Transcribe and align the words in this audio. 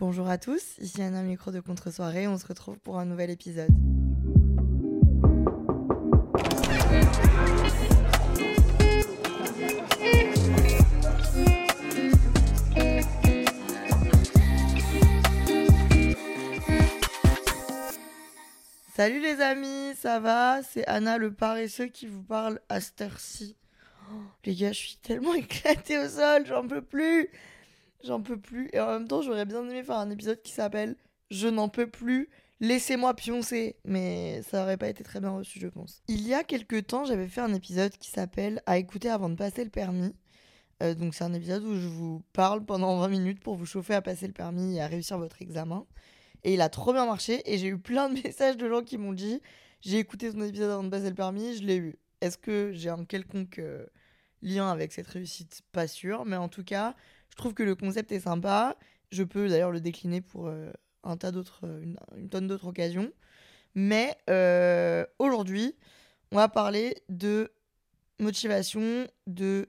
Bonjour 0.00 0.30
à 0.30 0.38
tous, 0.38 0.78
ici 0.78 1.02
Anna 1.02 1.22
Micro 1.22 1.50
de 1.50 1.60
Contre-soirée, 1.60 2.26
on 2.26 2.38
se 2.38 2.46
retrouve 2.46 2.78
pour 2.78 2.98
un 2.98 3.04
nouvel 3.04 3.28
épisode. 3.28 3.68
Salut 18.96 19.20
les 19.20 19.42
amis, 19.42 19.94
ça 19.96 20.18
va? 20.18 20.62
C'est 20.62 20.86
Anna 20.86 21.18
le 21.18 21.30
paresseux 21.30 21.88
qui 21.88 22.06
vous 22.06 22.22
parle 22.22 22.58
à 22.70 22.80
cette 22.80 23.02
heure-ci. 23.02 23.54
Oh, 24.10 24.14
les 24.46 24.54
gars, 24.54 24.72
je 24.72 24.78
suis 24.78 24.96
tellement 25.02 25.34
éclatée 25.34 25.98
au 25.98 26.08
sol, 26.08 26.46
j'en 26.46 26.66
peux 26.66 26.80
plus 26.80 27.28
J'en 28.04 28.22
peux 28.22 28.38
plus. 28.38 28.70
Et 28.72 28.80
en 28.80 28.88
même 28.88 29.08
temps, 29.08 29.22
j'aurais 29.22 29.44
bien 29.44 29.62
aimé 29.68 29.82
faire 29.82 29.98
un 29.98 30.10
épisode 30.10 30.42
qui 30.42 30.52
s'appelle 30.52 30.96
Je 31.30 31.48
n'en 31.48 31.68
peux 31.68 31.86
plus, 31.86 32.28
laissez-moi 32.60 33.14
pioncer. 33.14 33.76
Mais 33.84 34.42
ça 34.42 34.62
aurait 34.62 34.76
pas 34.76 34.88
été 34.88 35.04
très 35.04 35.20
bien 35.20 35.30
reçu, 35.30 35.60
je 35.60 35.68
pense. 35.68 36.02
Il 36.08 36.26
y 36.26 36.34
a 36.34 36.44
quelques 36.44 36.86
temps, 36.86 37.04
j'avais 37.04 37.28
fait 37.28 37.40
un 37.40 37.54
épisode 37.54 37.92
qui 37.92 38.10
s'appelle 38.10 38.62
À 38.66 38.78
écouter 38.78 39.10
avant 39.10 39.28
de 39.28 39.36
passer 39.36 39.64
le 39.64 39.70
permis. 39.70 40.14
Euh, 40.82 40.94
donc 40.94 41.14
c'est 41.14 41.24
un 41.24 41.34
épisode 41.34 41.62
où 41.64 41.76
je 41.76 41.86
vous 41.86 42.22
parle 42.32 42.64
pendant 42.64 42.98
20 42.98 43.08
minutes 43.08 43.40
pour 43.40 43.56
vous 43.56 43.66
chauffer 43.66 43.94
à 43.94 44.02
passer 44.02 44.26
le 44.26 44.32
permis 44.32 44.76
et 44.76 44.80
à 44.80 44.86
réussir 44.86 45.18
votre 45.18 45.42
examen. 45.42 45.86
Et 46.42 46.54
il 46.54 46.60
a 46.62 46.68
trop 46.68 46.92
bien 46.92 47.04
marché 47.04 47.42
et 47.44 47.58
j'ai 47.58 47.68
eu 47.68 47.78
plein 47.78 48.08
de 48.08 48.14
messages 48.24 48.56
de 48.56 48.68
gens 48.68 48.82
qui 48.82 48.96
m'ont 48.98 49.12
dit 49.12 49.40
j'ai 49.82 49.98
écouté 49.98 50.30
ton 50.30 50.42
épisode 50.42 50.70
avant 50.70 50.84
de 50.84 50.90
passer 50.90 51.08
le 51.08 51.14
permis, 51.14 51.56
je 51.56 51.64
l'ai 51.64 51.76
eu. 51.76 51.96
Est-ce 52.20 52.36
que 52.36 52.70
j'ai 52.74 52.90
un 52.90 53.04
quelconque 53.04 53.58
euh, 53.58 53.86
lien 54.42 54.70
avec 54.70 54.92
cette 54.92 55.06
réussite? 55.06 55.62
Pas 55.72 55.86
sûr, 55.86 56.26
mais 56.26 56.36
en 56.36 56.48
tout 56.48 56.64
cas, 56.64 56.94
je 57.30 57.36
trouve 57.36 57.54
que 57.54 57.62
le 57.62 57.74
concept 57.74 58.12
est 58.12 58.20
sympa. 58.20 58.76
Je 59.10 59.22
peux 59.22 59.48
d'ailleurs 59.48 59.70
le 59.70 59.80
décliner 59.80 60.20
pour 60.20 60.48
euh, 60.48 60.70
un 61.04 61.16
tas 61.16 61.32
d'autres, 61.32 61.60
euh, 61.64 61.94
une, 62.16 62.28
tonne 62.28 62.46
d'autres 62.46 62.66
occasions. 62.66 63.12
Mais 63.74 64.16
euh, 64.28 65.06
aujourd'hui, 65.18 65.76
on 66.32 66.36
va 66.36 66.48
parler 66.48 66.96
de 67.08 67.52
motivation, 68.18 69.06
de 69.26 69.68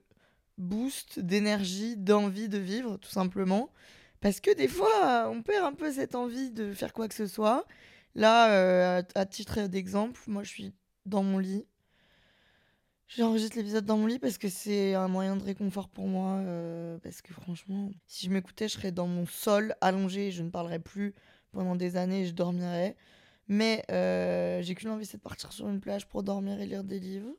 boost, 0.57 1.19
d'énergie, 1.19 1.95
d'envie 1.97 2.49
de 2.49 2.57
vivre, 2.57 2.97
tout 2.97 3.09
simplement. 3.09 3.71
Parce 4.19 4.39
que 4.39 4.53
des 4.53 4.67
fois, 4.67 5.29
on 5.31 5.41
perd 5.41 5.65
un 5.65 5.73
peu 5.73 5.91
cette 5.91 6.15
envie 6.15 6.51
de 6.51 6.73
faire 6.73 6.93
quoi 6.93 7.07
que 7.07 7.15
ce 7.15 7.27
soit. 7.27 7.65
Là, 8.13 9.03
à 9.15 9.25
titre 9.25 9.67
d'exemple, 9.67 10.19
moi 10.27 10.43
je 10.43 10.49
suis 10.49 10.73
dans 11.05 11.23
mon 11.23 11.39
lit. 11.39 11.65
J'enregistre 13.17 13.57
l'épisode 13.57 13.83
dans 13.85 13.97
mon 13.97 14.05
lit 14.05 14.19
parce 14.19 14.37
que 14.37 14.47
c'est 14.47 14.93
un 14.93 15.09
moyen 15.09 15.35
de 15.35 15.43
réconfort 15.43 15.89
pour 15.89 16.07
moi. 16.07 16.37
euh, 16.45 16.97
parce 17.03 17.21
que 17.21 17.33
franchement, 17.33 17.91
si 18.07 18.27
je 18.27 18.31
m'écoutais, 18.31 18.69
je 18.69 18.73
serais 18.75 18.93
dans 18.93 19.05
mon 19.07 19.25
sol, 19.25 19.75
allongé, 19.81 20.31
je 20.31 20.43
ne 20.43 20.49
parlerais 20.49 20.79
plus 20.79 21.13
pendant 21.51 21.75
des 21.75 21.97
années, 21.97 22.25
je 22.25 22.31
dormirais. 22.31 22.95
Mais 23.49 23.83
euh, 23.91 24.61
j'ai 24.61 24.75
qu'une 24.75 24.91
envie, 24.91 25.05
c'est 25.05 25.17
de 25.17 25.21
partir 25.21 25.51
sur 25.51 25.67
une 25.67 25.81
plage 25.81 26.07
pour 26.07 26.23
dormir 26.23 26.61
et 26.61 26.65
lire 26.65 26.85
des 26.85 27.01
livres. 27.01 27.33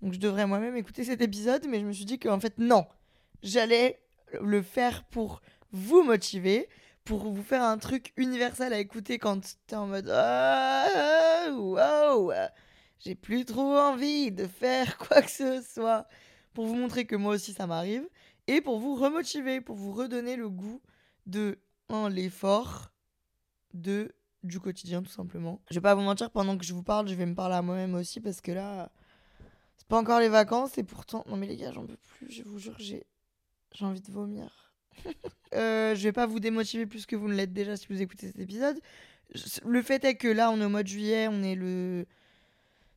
Donc 0.00 0.14
je 0.14 0.18
devrais 0.18 0.46
moi-même 0.46 0.74
écouter 0.74 1.04
cet 1.04 1.20
épisode, 1.20 1.66
mais 1.68 1.80
je 1.80 1.84
me 1.84 1.92
suis 1.92 2.06
dit 2.06 2.18
qu'en 2.18 2.40
fait, 2.40 2.56
non. 2.56 2.86
J'allais 3.42 4.00
le 4.40 4.62
faire 4.62 5.04
pour 5.04 5.42
vous 5.70 6.02
motiver, 6.02 6.66
pour 7.04 7.30
vous 7.30 7.42
faire 7.42 7.62
un 7.62 7.76
truc 7.76 8.14
universel 8.16 8.72
à 8.72 8.78
écouter 8.78 9.18
quand 9.18 9.58
t'es 9.66 9.76
en 9.76 9.86
mode 9.86 10.10
ah, 10.10 11.48
wow, 11.50 12.32
j'ai 13.04 13.14
plus 13.14 13.44
trop 13.44 13.76
envie 13.76 14.32
de 14.32 14.46
faire 14.46 14.96
quoi 14.98 15.22
que 15.22 15.30
ce 15.30 15.62
soit, 15.62 16.06
pour 16.54 16.66
vous 16.66 16.74
montrer 16.74 17.06
que 17.06 17.16
moi 17.16 17.34
aussi 17.34 17.52
ça 17.52 17.66
m'arrive, 17.66 18.08
et 18.46 18.60
pour 18.60 18.78
vous 18.78 18.94
remotiver, 18.96 19.60
pour 19.60 19.76
vous 19.76 19.92
redonner 19.92 20.36
le 20.36 20.48
goût 20.48 20.80
de 21.26 21.58
l'effort, 22.10 22.92
de 23.72 24.14
du 24.42 24.60
quotidien 24.60 25.02
tout 25.02 25.10
simplement. 25.10 25.62
Je 25.70 25.76
vais 25.76 25.80
pas 25.80 25.94
vous 25.94 26.02
mentir, 26.02 26.30
pendant 26.30 26.58
que 26.58 26.66
je 26.66 26.74
vous 26.74 26.82
parle, 26.82 27.08
je 27.08 27.14
vais 27.14 27.24
me 27.24 27.34
parler 27.34 27.54
à 27.54 27.62
moi-même 27.62 27.94
aussi 27.94 28.20
parce 28.20 28.42
que 28.42 28.52
là, 28.52 28.92
c'est 29.76 29.88
pas 29.88 29.98
encore 29.98 30.20
les 30.20 30.28
vacances 30.28 30.76
et 30.76 30.82
pourtant, 30.82 31.24
non 31.28 31.36
mais 31.36 31.46
les 31.46 31.56
gars, 31.56 31.72
j'en 31.72 31.86
peux 31.86 31.96
plus, 31.96 32.30
je 32.30 32.42
vous 32.42 32.58
jure, 32.58 32.74
j'ai 32.78 33.06
j'ai 33.72 33.84
envie 33.84 34.00
de 34.00 34.10
vomir. 34.10 34.72
Euh, 35.52 35.94
je 35.94 36.02
vais 36.02 36.10
pas 36.10 36.26
vous 36.26 36.40
démotiver 36.40 36.84
plus 36.84 37.06
que 37.06 37.14
vous 37.14 37.28
ne 37.28 37.34
l'êtes 37.34 37.52
déjà 37.52 37.76
si 37.76 37.86
vous 37.88 38.02
écoutez 38.02 38.26
cet 38.26 38.40
épisode. 38.40 38.76
Le 39.64 39.82
fait 39.82 40.04
est 40.04 40.16
que 40.16 40.26
là, 40.26 40.50
on 40.50 40.60
est 40.60 40.64
au 40.64 40.68
mois 40.68 40.82
de 40.82 40.88
juillet, 40.88 41.28
on 41.30 41.44
est 41.44 41.54
le 41.54 42.06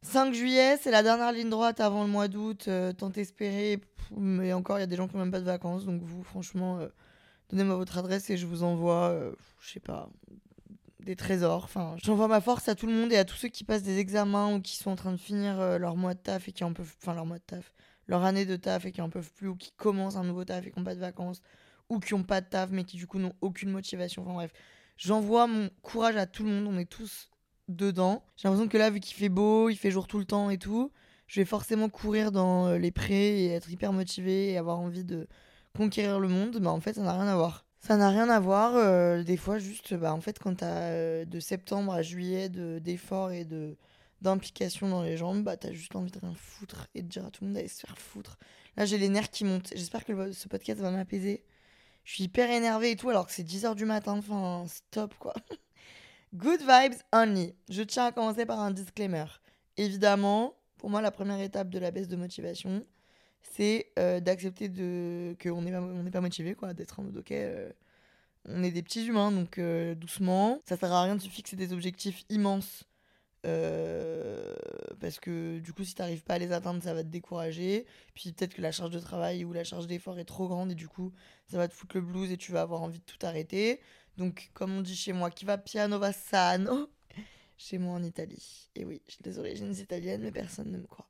5 0.03 0.33
juillet, 0.33 0.77
c'est 0.77 0.91
la 0.91 1.03
dernière 1.03 1.31
ligne 1.31 1.49
droite 1.49 1.79
avant 1.79 2.03
le 2.03 2.09
mois 2.09 2.27
d'août, 2.27 2.65
euh, 2.67 2.93
tant 2.93 3.11
espéré. 3.11 3.81
Mais 4.15 4.53
encore, 4.53 4.77
il 4.77 4.81
y 4.81 4.83
a 4.83 4.87
des 4.87 4.95
gens 4.95 5.07
qui 5.07 5.15
n'ont 5.15 5.23
même 5.23 5.31
pas 5.31 5.39
de 5.39 5.45
vacances, 5.45 5.85
donc 5.85 6.01
vous, 6.01 6.23
franchement, 6.23 6.79
euh, 6.79 6.87
donnez-moi 7.49 7.75
votre 7.75 7.97
adresse 7.97 8.29
et 8.29 8.37
je 8.37 8.45
vous 8.45 8.63
envoie, 8.63 9.09
euh, 9.09 9.33
je 9.59 9.71
sais 9.71 9.79
pas, 9.79 10.09
des 11.07 11.15
trésors. 11.15 11.63
Enfin, 11.63 11.95
j'envoie 12.03 12.27
ma 12.27 12.41
force 12.41 12.69
à 12.69 12.75
tout 12.75 12.85
le 12.85 12.93
monde 12.93 13.11
et 13.11 13.17
à 13.17 13.25
tous 13.25 13.35
ceux 13.35 13.47
qui 13.47 13.63
passent 13.63 13.83
des 13.83 13.97
examens 13.97 14.53
ou 14.53 14.61
qui 14.61 14.75
sont 14.75 14.91
en 14.91 14.95
train 14.95 15.11
de 15.11 15.17
finir 15.17 15.59
euh, 15.59 15.77
leur 15.77 15.95
mois 15.95 16.13
de 16.13 16.19
taf 16.19 16.47
et 16.47 16.51
qui 16.51 16.63
en 16.63 16.73
peuvent, 16.73 16.93
enfin 17.01 17.13
leur 17.13 17.25
mois 17.25 17.39
de 17.39 17.43
taf, 17.43 17.73
leur 18.07 18.23
année 18.23 18.45
de 18.45 18.55
taf 18.55 18.85
et 18.85 18.91
qui 18.91 19.01
en 19.01 19.09
peuvent 19.09 19.31
plus 19.33 19.47
ou 19.47 19.55
qui 19.55 19.71
commencent 19.71 20.17
un 20.17 20.23
nouveau 20.23 20.45
taf 20.45 20.67
et 20.67 20.71
qui 20.71 20.79
n'ont 20.79 20.85
pas 20.85 20.95
de 20.95 20.99
vacances 20.99 21.41
ou 21.89 21.99
qui 21.99 22.13
n'ont 22.13 22.23
pas 22.23 22.41
de 22.41 22.47
taf 22.47 22.69
mais 22.71 22.83
qui 22.83 22.97
du 22.97 23.07
coup 23.07 23.19
n'ont 23.19 23.33
aucune 23.41 23.71
motivation. 23.71 24.21
Enfin 24.23 24.33
bref, 24.33 24.53
j'envoie 24.97 25.47
mon 25.47 25.69
courage 25.81 26.17
à 26.17 26.25
tout 26.27 26.43
le 26.43 26.49
monde. 26.49 26.67
On 26.67 26.77
est 26.77 26.85
tous 26.85 27.29
dedans. 27.67 28.23
J'ai 28.37 28.47
l'impression 28.47 28.69
que 28.69 28.77
là, 28.77 28.89
vu 28.89 28.99
qu'il 28.99 29.15
fait 29.15 29.29
beau, 29.29 29.69
il 29.69 29.75
fait 29.75 29.91
jour 29.91 30.07
tout 30.07 30.19
le 30.19 30.25
temps 30.25 30.49
et 30.49 30.57
tout, 30.57 30.91
je 31.27 31.39
vais 31.41 31.45
forcément 31.45 31.89
courir 31.89 32.31
dans 32.31 32.67
euh, 32.67 32.77
les 32.77 32.91
prés 32.91 33.43
et 33.45 33.47
être 33.51 33.69
hyper 33.69 33.93
motivé 33.93 34.51
et 34.51 34.57
avoir 34.57 34.79
envie 34.79 35.03
de 35.03 35.27
conquérir 35.75 36.19
le 36.19 36.27
monde. 36.27 36.57
Bah 36.59 36.71
en 36.71 36.79
fait, 36.79 36.93
ça 36.93 37.01
n'a 37.01 37.13
rien 37.13 37.27
à 37.27 37.35
voir. 37.35 37.65
Ça 37.79 37.95
n'a 37.97 38.09
rien 38.09 38.29
à 38.29 38.39
voir. 38.39 38.73
euh, 38.75 39.23
des 39.23 39.37
fois, 39.37 39.59
juste, 39.59 39.93
bah 39.93 40.13
en 40.13 40.21
fait, 40.21 40.39
quand 40.39 40.55
t'as 40.55 40.89
euh, 40.91 41.25
de 41.25 41.39
septembre 41.39 41.93
à 41.93 42.01
juillet 42.01 42.49
de- 42.49 42.79
d'efforts 42.79 43.31
et 43.31 43.45
de 43.45 43.77
d'implication 44.21 44.89
dans 44.89 45.03
les 45.03 45.15
jambes, 45.15 45.43
bah 45.43 45.57
t'as 45.57 45.71
juste 45.71 45.95
envie 45.95 46.09
de 46.09 46.17
rien 46.17 46.33
foutre 46.35 46.87
et 46.95 47.03
de 47.03 47.07
dire 47.07 47.23
à 47.25 47.29
tout 47.29 47.43
le 47.43 47.49
monde 47.49 47.55
d'aller 47.55 47.67
se 47.67 47.81
faire 47.81 47.97
foutre. 47.99 48.37
Là, 48.75 48.85
j'ai 48.85 48.97
les 48.97 49.09
nerfs 49.09 49.29
qui 49.29 49.43
montent. 49.45 49.71
J'espère 49.75 50.05
que 50.05 50.31
ce 50.31 50.47
podcast 50.47 50.81
va 50.81 50.89
m'apaiser. 50.89 51.43
Je 52.03 52.13
suis 52.13 52.23
hyper 52.23 52.49
énervée 52.49 52.91
et 52.91 52.95
tout 52.95 53.09
alors 53.11 53.27
que 53.27 53.31
c'est 53.31 53.43
10h 53.43 53.75
du 53.75 53.85
matin. 53.85 54.13
Enfin, 54.17 54.63
stop 54.67 55.13
quoi. 55.19 55.33
Good 56.35 56.59
vibes 56.59 57.01
only. 57.13 57.53
Je 57.69 57.83
tiens 57.83 58.05
à 58.05 58.11
commencer 58.11 58.45
par 58.45 58.59
un 58.59 58.71
disclaimer. 58.71 59.25
Évidemment, 59.77 60.55
pour 60.77 60.89
moi, 60.89 61.01
la 61.01 61.11
première 61.11 61.39
étape 61.39 61.69
de 61.69 61.79
la 61.79 61.89
baisse 61.89 62.09
de 62.09 62.17
motivation, 62.17 62.85
c'est 63.41 63.91
euh, 63.97 64.19
d'accepter 64.19 64.67
de... 64.67 65.35
qu'on 65.41 65.61
n'est 65.61 66.11
pas, 66.11 66.21
motivé, 66.21 66.53
quoi, 66.53 66.73
d'être 66.73 66.99
en 66.99 67.03
mode 67.03 67.17
ok, 67.17 67.31
euh, 67.31 67.71
on 68.45 68.61
est 68.61 68.71
des 68.71 68.83
petits 68.83 69.05
humains, 69.05 69.31
donc 69.31 69.57
euh, 69.57 69.95
doucement. 69.95 70.61
Ça 70.65 70.75
sert 70.75 70.91
à 70.91 71.03
rien 71.03 71.15
de 71.15 71.21
se 71.21 71.29
fixer 71.29 71.55
des 71.55 71.71
objectifs 71.71 72.25
immenses. 72.29 72.83
parce 73.43 75.19
que 75.21 75.59
du 75.59 75.71
coup, 75.71 75.85
si 75.85 75.95
t'arrives 75.95 76.23
pas 76.23 76.33
à 76.33 76.39
les 76.39 76.51
atteindre, 76.51 76.83
ça 76.83 76.93
va 76.93 77.03
te 77.03 77.09
décourager. 77.09 77.85
Puis 78.15 78.33
peut-être 78.33 78.53
que 78.53 78.61
la 78.61 78.73
charge 78.73 78.91
de 78.91 78.99
travail 78.99 79.45
ou 79.45 79.53
la 79.53 79.63
charge 79.63 79.87
d'effort 79.87 80.19
est 80.19 80.25
trop 80.25 80.49
grande 80.49 80.71
et 80.71 80.75
du 80.75 80.89
coup, 80.89 81.13
ça 81.49 81.57
va 81.57 81.69
te 81.69 81.73
foutre 81.73 81.95
le 81.95 82.01
blues 82.01 82.31
et 82.31 82.37
tu 82.37 82.51
vas 82.51 82.61
avoir 82.61 82.81
envie 82.81 82.99
de 82.99 83.05
tout 83.05 83.25
arrêter. 83.25 83.79
Donc, 84.17 84.49
comme 84.53 84.75
on 84.77 84.81
dit 84.81 84.95
chez 84.95 85.13
moi, 85.13 85.29
qui 85.29 85.45
va 85.45 85.57
piano 85.57 85.99
va 85.99 86.11
sano. 86.13 86.89
Chez 87.59 87.77
moi 87.79 87.93
en 87.95 88.03
Italie. 88.03 88.69
Et 88.75 88.85
oui, 88.85 89.01
j'ai 89.07 89.17
des 89.23 89.39
origines 89.39 89.73
italiennes, 89.73 90.21
mais 90.21 90.31
personne 90.31 90.71
ne 90.71 90.77
me 90.77 90.85
croit. 90.85 91.09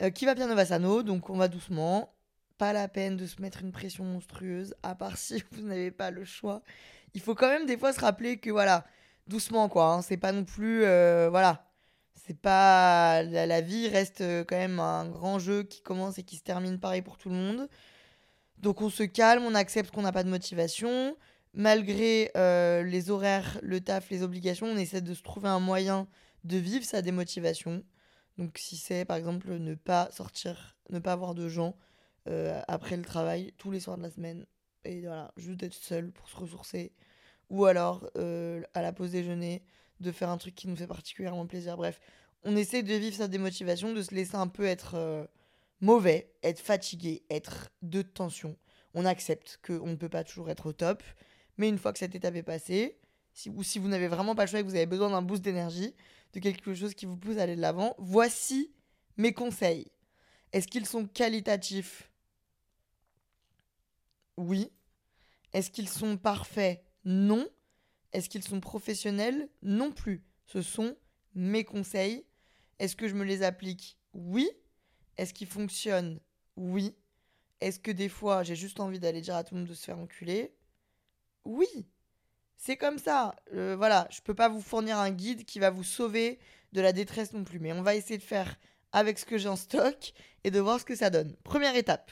Euh, 0.00 0.10
qui 0.10 0.24
va 0.24 0.34
piano 0.34 0.54
va 0.54 0.64
sano, 0.64 1.02
donc 1.02 1.28
on 1.30 1.36
va 1.36 1.48
doucement. 1.48 2.14
Pas 2.56 2.72
la 2.72 2.88
peine 2.88 3.16
de 3.16 3.26
se 3.26 3.40
mettre 3.42 3.62
une 3.62 3.72
pression 3.72 4.04
monstrueuse, 4.04 4.74
à 4.82 4.94
part 4.94 5.16
si 5.18 5.42
vous 5.52 5.62
n'avez 5.62 5.90
pas 5.90 6.10
le 6.10 6.24
choix. 6.24 6.62
Il 7.14 7.20
faut 7.20 7.34
quand 7.34 7.48
même 7.48 7.66
des 7.66 7.76
fois 7.76 7.92
se 7.92 8.00
rappeler 8.00 8.38
que 8.38 8.50
voilà, 8.50 8.86
doucement 9.26 9.68
quoi. 9.68 9.92
hein, 9.94 10.02
c'est 10.02 10.16
pas 10.16 10.32
non 10.32 10.44
plus. 10.44 10.84
euh, 10.84 11.28
voilà. 11.30 11.64
C'est 12.14 12.38
pas. 12.38 13.22
La, 13.22 13.46
la 13.46 13.60
vie 13.60 13.88
reste 13.88 14.20
euh, 14.22 14.44
quand 14.44 14.56
même 14.56 14.80
un 14.80 15.06
grand 15.08 15.38
jeu 15.38 15.62
qui 15.62 15.82
commence 15.82 16.18
et 16.18 16.22
qui 16.24 16.36
se 16.36 16.42
termine 16.42 16.78
pareil 16.80 17.02
pour 17.02 17.16
tout 17.18 17.28
le 17.30 17.34
monde. 17.36 17.68
Donc 18.58 18.80
on 18.82 18.90
se 18.90 19.02
calme, 19.04 19.44
on 19.44 19.54
accepte 19.54 19.90
qu'on 19.94 20.02
n'a 20.02 20.12
pas 20.12 20.24
de 20.24 20.30
motivation. 20.30 21.16
Malgré 21.58 22.30
euh, 22.36 22.84
les 22.84 23.10
horaires, 23.10 23.58
le 23.64 23.80
taf, 23.80 24.10
les 24.10 24.22
obligations, 24.22 24.68
on 24.68 24.76
essaie 24.76 25.00
de 25.00 25.12
se 25.12 25.24
trouver 25.24 25.48
un 25.48 25.58
moyen 25.58 26.06
de 26.44 26.56
vivre 26.56 26.84
sa 26.84 27.02
démotivation. 27.02 27.82
Donc 28.38 28.58
si 28.58 28.76
c'est 28.76 29.04
par 29.04 29.16
exemple 29.16 29.50
ne 29.50 29.74
pas 29.74 30.08
sortir, 30.12 30.76
ne 30.90 31.00
pas 31.00 31.10
avoir 31.10 31.34
de 31.34 31.48
gens 31.48 31.74
euh, 32.28 32.62
après 32.68 32.96
le 32.96 33.02
travail 33.02 33.52
tous 33.58 33.72
les 33.72 33.80
soirs 33.80 33.98
de 33.98 34.04
la 34.04 34.10
semaine, 34.10 34.46
Et 34.84 35.00
voilà, 35.00 35.32
juste 35.36 35.58
d'être 35.58 35.74
seul 35.74 36.12
pour 36.12 36.28
se 36.28 36.36
ressourcer. 36.36 36.92
Ou 37.50 37.64
alors, 37.64 38.08
euh, 38.16 38.62
à 38.74 38.80
la 38.80 38.92
pause 38.92 39.10
déjeuner, 39.10 39.64
de 39.98 40.12
faire 40.12 40.30
un 40.30 40.38
truc 40.38 40.54
qui 40.54 40.68
nous 40.68 40.76
fait 40.76 40.86
particulièrement 40.86 41.48
plaisir. 41.48 41.76
Bref, 41.76 41.98
on 42.44 42.54
essaie 42.54 42.84
de 42.84 42.94
vivre 42.94 43.16
sa 43.16 43.26
démotivation, 43.26 43.92
de 43.92 44.02
se 44.02 44.14
laisser 44.14 44.36
un 44.36 44.46
peu 44.46 44.64
être 44.64 45.28
mauvais, 45.80 46.30
être 46.44 46.60
fatigué, 46.60 47.24
être 47.30 47.70
de 47.82 48.02
tension. 48.02 48.56
On 48.94 49.04
accepte 49.04 49.58
qu'on 49.66 49.88
ne 49.88 49.96
peut 49.96 50.08
pas 50.08 50.22
toujours 50.22 50.50
être 50.50 50.66
au 50.66 50.72
top, 50.72 51.02
mais 51.58 51.68
une 51.68 51.78
fois 51.78 51.92
que 51.92 51.98
cette 51.98 52.14
étape 52.14 52.36
est 52.36 52.42
passée, 52.42 52.98
ou 53.48 53.62
si 53.62 53.78
vous 53.78 53.88
n'avez 53.88 54.08
vraiment 54.08 54.34
pas 54.34 54.44
le 54.44 54.50
choix 54.50 54.60
et 54.60 54.62
que 54.62 54.68
vous 54.68 54.74
avez 54.74 54.86
besoin 54.86 55.10
d'un 55.10 55.22
boost 55.22 55.42
d'énergie, 55.42 55.94
de 56.32 56.40
quelque 56.40 56.74
chose 56.74 56.94
qui 56.94 57.06
vous 57.06 57.16
pousse 57.16 57.38
à 57.38 57.42
aller 57.42 57.56
de 57.56 57.60
l'avant, 57.60 57.94
voici 57.98 58.72
mes 59.16 59.32
conseils. 59.32 59.90
Est-ce 60.52 60.66
qu'ils 60.66 60.86
sont 60.86 61.06
qualitatifs? 61.06 62.10
Oui. 64.36 64.70
Est-ce 65.52 65.70
qu'ils 65.70 65.88
sont 65.88 66.16
parfaits? 66.16 66.82
Non. 67.04 67.48
Est-ce 68.12 68.28
qu'ils 68.28 68.44
sont 68.44 68.60
professionnels? 68.60 69.48
Non 69.62 69.92
plus. 69.92 70.22
Ce 70.46 70.62
sont 70.62 70.96
mes 71.34 71.64
conseils. 71.64 72.24
Est-ce 72.78 72.96
que 72.96 73.08
je 73.08 73.14
me 73.14 73.24
les 73.24 73.42
applique? 73.42 73.98
Oui. 74.14 74.48
Est-ce 75.16 75.34
qu'ils 75.34 75.48
fonctionnent? 75.48 76.20
Oui. 76.56 76.94
Est-ce 77.60 77.80
que 77.80 77.90
des 77.90 78.08
fois 78.08 78.42
j'ai 78.44 78.56
juste 78.56 78.80
envie 78.80 79.00
d'aller 79.00 79.20
dire 79.20 79.36
à 79.36 79.44
tout 79.44 79.54
le 79.54 79.60
monde 79.60 79.68
de 79.68 79.74
se 79.74 79.84
faire 79.84 79.98
enculer? 79.98 80.54
Oui. 81.48 81.88
C'est 82.58 82.76
comme 82.76 82.98
ça. 82.98 83.34
Euh, 83.54 83.74
voilà, 83.74 84.06
je 84.10 84.20
peux 84.20 84.34
pas 84.34 84.50
vous 84.50 84.60
fournir 84.60 84.98
un 84.98 85.10
guide 85.10 85.44
qui 85.46 85.58
va 85.58 85.70
vous 85.70 85.82
sauver 85.82 86.38
de 86.72 86.82
la 86.82 86.92
détresse 86.92 87.32
non 87.32 87.42
plus. 87.42 87.58
Mais 87.58 87.72
on 87.72 87.80
va 87.80 87.94
essayer 87.94 88.18
de 88.18 88.22
faire 88.22 88.56
avec 88.92 89.18
ce 89.18 89.24
que 89.24 89.38
j'ai 89.38 89.48
en 89.48 89.56
stock 89.56 90.12
et 90.44 90.50
de 90.50 90.60
voir 90.60 90.78
ce 90.78 90.84
que 90.84 90.94
ça 90.94 91.08
donne. 91.08 91.34
Première 91.44 91.74
étape, 91.74 92.10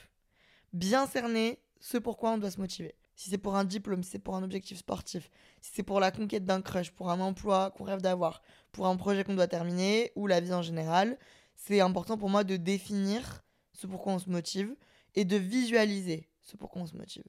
bien 0.72 1.06
cerner 1.06 1.60
ce 1.80 1.98
pourquoi 1.98 2.30
on 2.30 2.38
doit 2.38 2.50
se 2.50 2.60
motiver. 2.60 2.94
Si 3.14 3.28
c'est 3.28 3.38
pour 3.38 3.56
un 3.56 3.64
diplôme, 3.64 4.02
si 4.02 4.10
c'est 4.10 4.18
pour 4.18 4.36
un 4.36 4.42
objectif 4.42 4.78
sportif, 4.78 5.30
si 5.60 5.70
c'est 5.74 5.82
pour 5.82 6.00
la 6.00 6.10
conquête 6.10 6.44
d'un 6.44 6.62
crush, 6.62 6.90
pour 6.90 7.10
un 7.10 7.20
emploi 7.20 7.72
qu'on 7.72 7.84
rêve 7.84 8.00
d'avoir, 8.00 8.42
pour 8.72 8.86
un 8.86 8.96
projet 8.96 9.22
qu'on 9.22 9.34
doit 9.34 9.48
terminer 9.48 10.12
ou 10.16 10.26
la 10.26 10.40
vie 10.40 10.52
en 10.52 10.62
général, 10.62 11.18
c'est 11.56 11.80
important 11.80 12.16
pour 12.16 12.30
moi 12.30 12.44
de 12.44 12.56
définir 12.56 13.42
ce 13.72 13.86
pourquoi 13.86 14.14
on 14.14 14.18
se 14.18 14.30
motive 14.30 14.74
et 15.14 15.26
de 15.26 15.36
visualiser 15.36 16.28
ce 16.42 16.56
pourquoi 16.56 16.82
on 16.82 16.86
se 16.86 16.96
motive. 16.96 17.24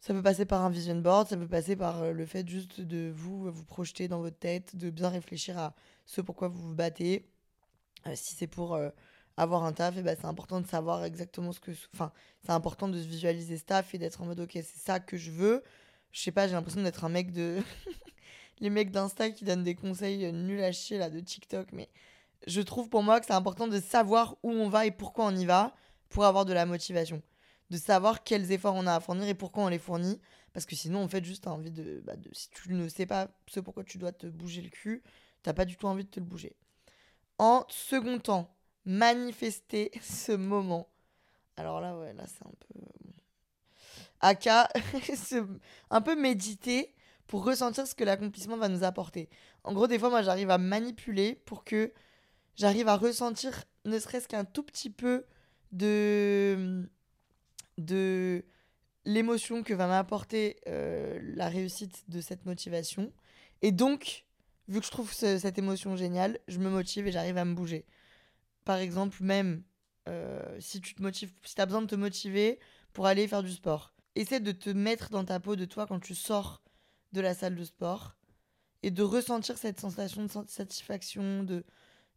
Ça 0.00 0.14
peut 0.14 0.22
passer 0.22 0.44
par 0.44 0.62
un 0.62 0.70
vision 0.70 0.94
board, 0.96 1.28
ça 1.28 1.36
peut 1.36 1.48
passer 1.48 1.74
par 1.74 2.02
euh, 2.02 2.12
le 2.12 2.24
fait 2.24 2.48
juste 2.48 2.80
de 2.80 3.10
vous 3.14 3.50
vous 3.50 3.64
projeter 3.64 4.06
dans 4.06 4.20
votre 4.20 4.38
tête, 4.38 4.76
de 4.76 4.90
bien 4.90 5.08
réfléchir 5.08 5.58
à 5.58 5.74
ce 6.06 6.20
pourquoi 6.20 6.48
vous 6.48 6.68
vous 6.68 6.74
battez. 6.74 7.28
Euh, 8.06 8.12
si 8.14 8.36
c'est 8.36 8.46
pour 8.46 8.74
euh, 8.74 8.90
avoir 9.36 9.64
un 9.64 9.72
taf, 9.72 9.96
eh 9.98 10.02
ben, 10.02 10.16
c'est 10.18 10.26
important 10.26 10.60
de 10.60 10.66
savoir 10.68 11.04
exactement 11.04 11.50
ce 11.52 11.58
que. 11.58 11.72
Enfin, 11.94 12.12
c'est 12.44 12.52
important 12.52 12.88
de 12.88 13.00
se 13.00 13.06
visualiser 13.08 13.58
ce 13.58 13.64
taf 13.64 13.92
et 13.94 13.98
d'être 13.98 14.22
en 14.22 14.26
mode 14.26 14.40
ok, 14.40 14.52
c'est 14.52 14.78
ça 14.78 15.00
que 15.00 15.16
je 15.16 15.32
veux. 15.32 15.64
Je 16.12 16.20
sais 16.20 16.32
pas, 16.32 16.46
j'ai 16.46 16.54
l'impression 16.54 16.82
d'être 16.82 17.04
un 17.04 17.08
mec 17.08 17.32
de. 17.32 17.60
Les 18.60 18.70
mecs 18.70 18.90
d'Insta 18.90 19.30
qui 19.30 19.44
donnent 19.44 19.62
des 19.62 19.76
conseils 19.76 20.32
nuls 20.32 20.62
à 20.62 20.72
chier 20.72 20.98
là 20.98 21.10
de 21.10 21.20
TikTok, 21.20 21.68
mais 21.72 21.88
je 22.46 22.60
trouve 22.60 22.88
pour 22.88 23.02
moi 23.04 23.20
que 23.20 23.26
c'est 23.26 23.32
important 23.32 23.68
de 23.68 23.80
savoir 23.80 24.36
où 24.42 24.50
on 24.50 24.68
va 24.68 24.86
et 24.86 24.90
pourquoi 24.90 25.26
on 25.26 25.36
y 25.36 25.44
va 25.44 25.74
pour 26.08 26.24
avoir 26.24 26.44
de 26.44 26.52
la 26.52 26.66
motivation 26.66 27.22
de 27.70 27.76
savoir 27.76 28.24
quels 28.24 28.50
efforts 28.52 28.74
on 28.74 28.86
a 28.86 28.94
à 28.94 29.00
fournir 29.00 29.28
et 29.28 29.34
pourquoi 29.34 29.64
on 29.64 29.68
les 29.68 29.78
fournit. 29.78 30.20
Parce 30.52 30.66
que 30.66 30.74
sinon, 30.74 31.02
en 31.02 31.08
fait, 31.08 31.24
juste, 31.24 31.46
envie 31.46 31.70
de, 31.70 32.00
bah, 32.04 32.16
de, 32.16 32.30
Si 32.32 32.48
tu 32.50 32.72
ne 32.72 32.88
sais 32.88 33.06
pas 33.06 33.28
ce 33.46 33.60
pourquoi 33.60 33.84
tu 33.84 33.98
dois 33.98 34.12
te 34.12 34.26
bouger 34.26 34.62
le 34.62 34.70
cul, 34.70 35.02
t'as 35.42 35.52
pas 35.52 35.64
du 35.64 35.76
tout 35.76 35.86
envie 35.86 36.04
de 36.04 36.10
te 36.10 36.20
le 36.20 36.26
bouger. 36.26 36.56
En 37.38 37.64
second 37.68 38.18
temps, 38.18 38.54
manifester 38.84 39.90
ce 40.02 40.32
moment. 40.32 40.88
Alors 41.56 41.80
là, 41.80 41.96
ouais, 41.96 42.12
là, 42.14 42.24
c'est 42.26 42.46
un 42.46 42.50
peu. 42.50 42.80
Aka, 44.20 44.68
un 45.90 46.00
peu 46.00 46.16
méditer 46.16 46.94
pour 47.28 47.44
ressentir 47.44 47.86
ce 47.86 47.94
que 47.94 48.02
l'accomplissement 48.04 48.56
va 48.56 48.68
nous 48.68 48.82
apporter. 48.82 49.28
En 49.62 49.72
gros, 49.74 49.86
des 49.86 49.98
fois, 49.98 50.10
moi, 50.10 50.22
j'arrive 50.22 50.50
à 50.50 50.58
manipuler 50.58 51.34
pour 51.44 51.62
que 51.62 51.92
j'arrive 52.56 52.88
à 52.88 52.96
ressentir 52.96 53.64
ne 53.84 53.98
serait-ce 53.98 54.26
qu'un 54.26 54.44
tout 54.44 54.62
petit 54.62 54.90
peu 54.90 55.24
de 55.72 56.56
de 57.88 58.44
l'émotion 59.04 59.62
que 59.62 59.74
va 59.74 59.86
m'apporter 59.86 60.56
euh, 60.68 61.18
la 61.34 61.48
réussite 61.48 62.04
de 62.08 62.20
cette 62.20 62.44
motivation. 62.44 63.12
Et 63.62 63.72
donc, 63.72 64.26
vu 64.68 64.80
que 64.80 64.86
je 64.86 64.90
trouve 64.90 65.12
cette 65.12 65.58
émotion 65.58 65.96
géniale, 65.96 66.38
je 66.46 66.58
me 66.58 66.68
motive 66.68 67.06
et 67.06 67.12
j'arrive 67.12 67.38
à 67.38 67.44
me 67.44 67.54
bouger. 67.54 67.86
Par 68.64 68.76
exemple, 68.76 69.22
même 69.22 69.62
euh, 70.08 70.60
si 70.60 70.80
tu 70.80 70.94
te 70.94 71.02
motives, 71.02 71.32
si 71.42 71.60
as 71.60 71.66
besoin 71.66 71.82
de 71.82 71.86
te 71.86 71.96
motiver 71.96 72.60
pour 72.92 73.06
aller 73.06 73.26
faire 73.26 73.42
du 73.42 73.52
sport, 73.52 73.94
essaie 74.14 74.40
de 74.40 74.52
te 74.52 74.70
mettre 74.70 75.10
dans 75.10 75.24
ta 75.24 75.40
peau 75.40 75.56
de 75.56 75.64
toi 75.64 75.86
quand 75.86 76.00
tu 76.00 76.14
sors 76.14 76.62
de 77.12 77.20
la 77.20 77.34
salle 77.34 77.56
de 77.56 77.64
sport 77.64 78.16
et 78.82 78.90
de 78.90 79.02
ressentir 79.02 79.56
cette 79.56 79.80
sensation 79.80 80.24
de 80.24 80.30
satisfaction, 80.48 81.42
de 81.42 81.64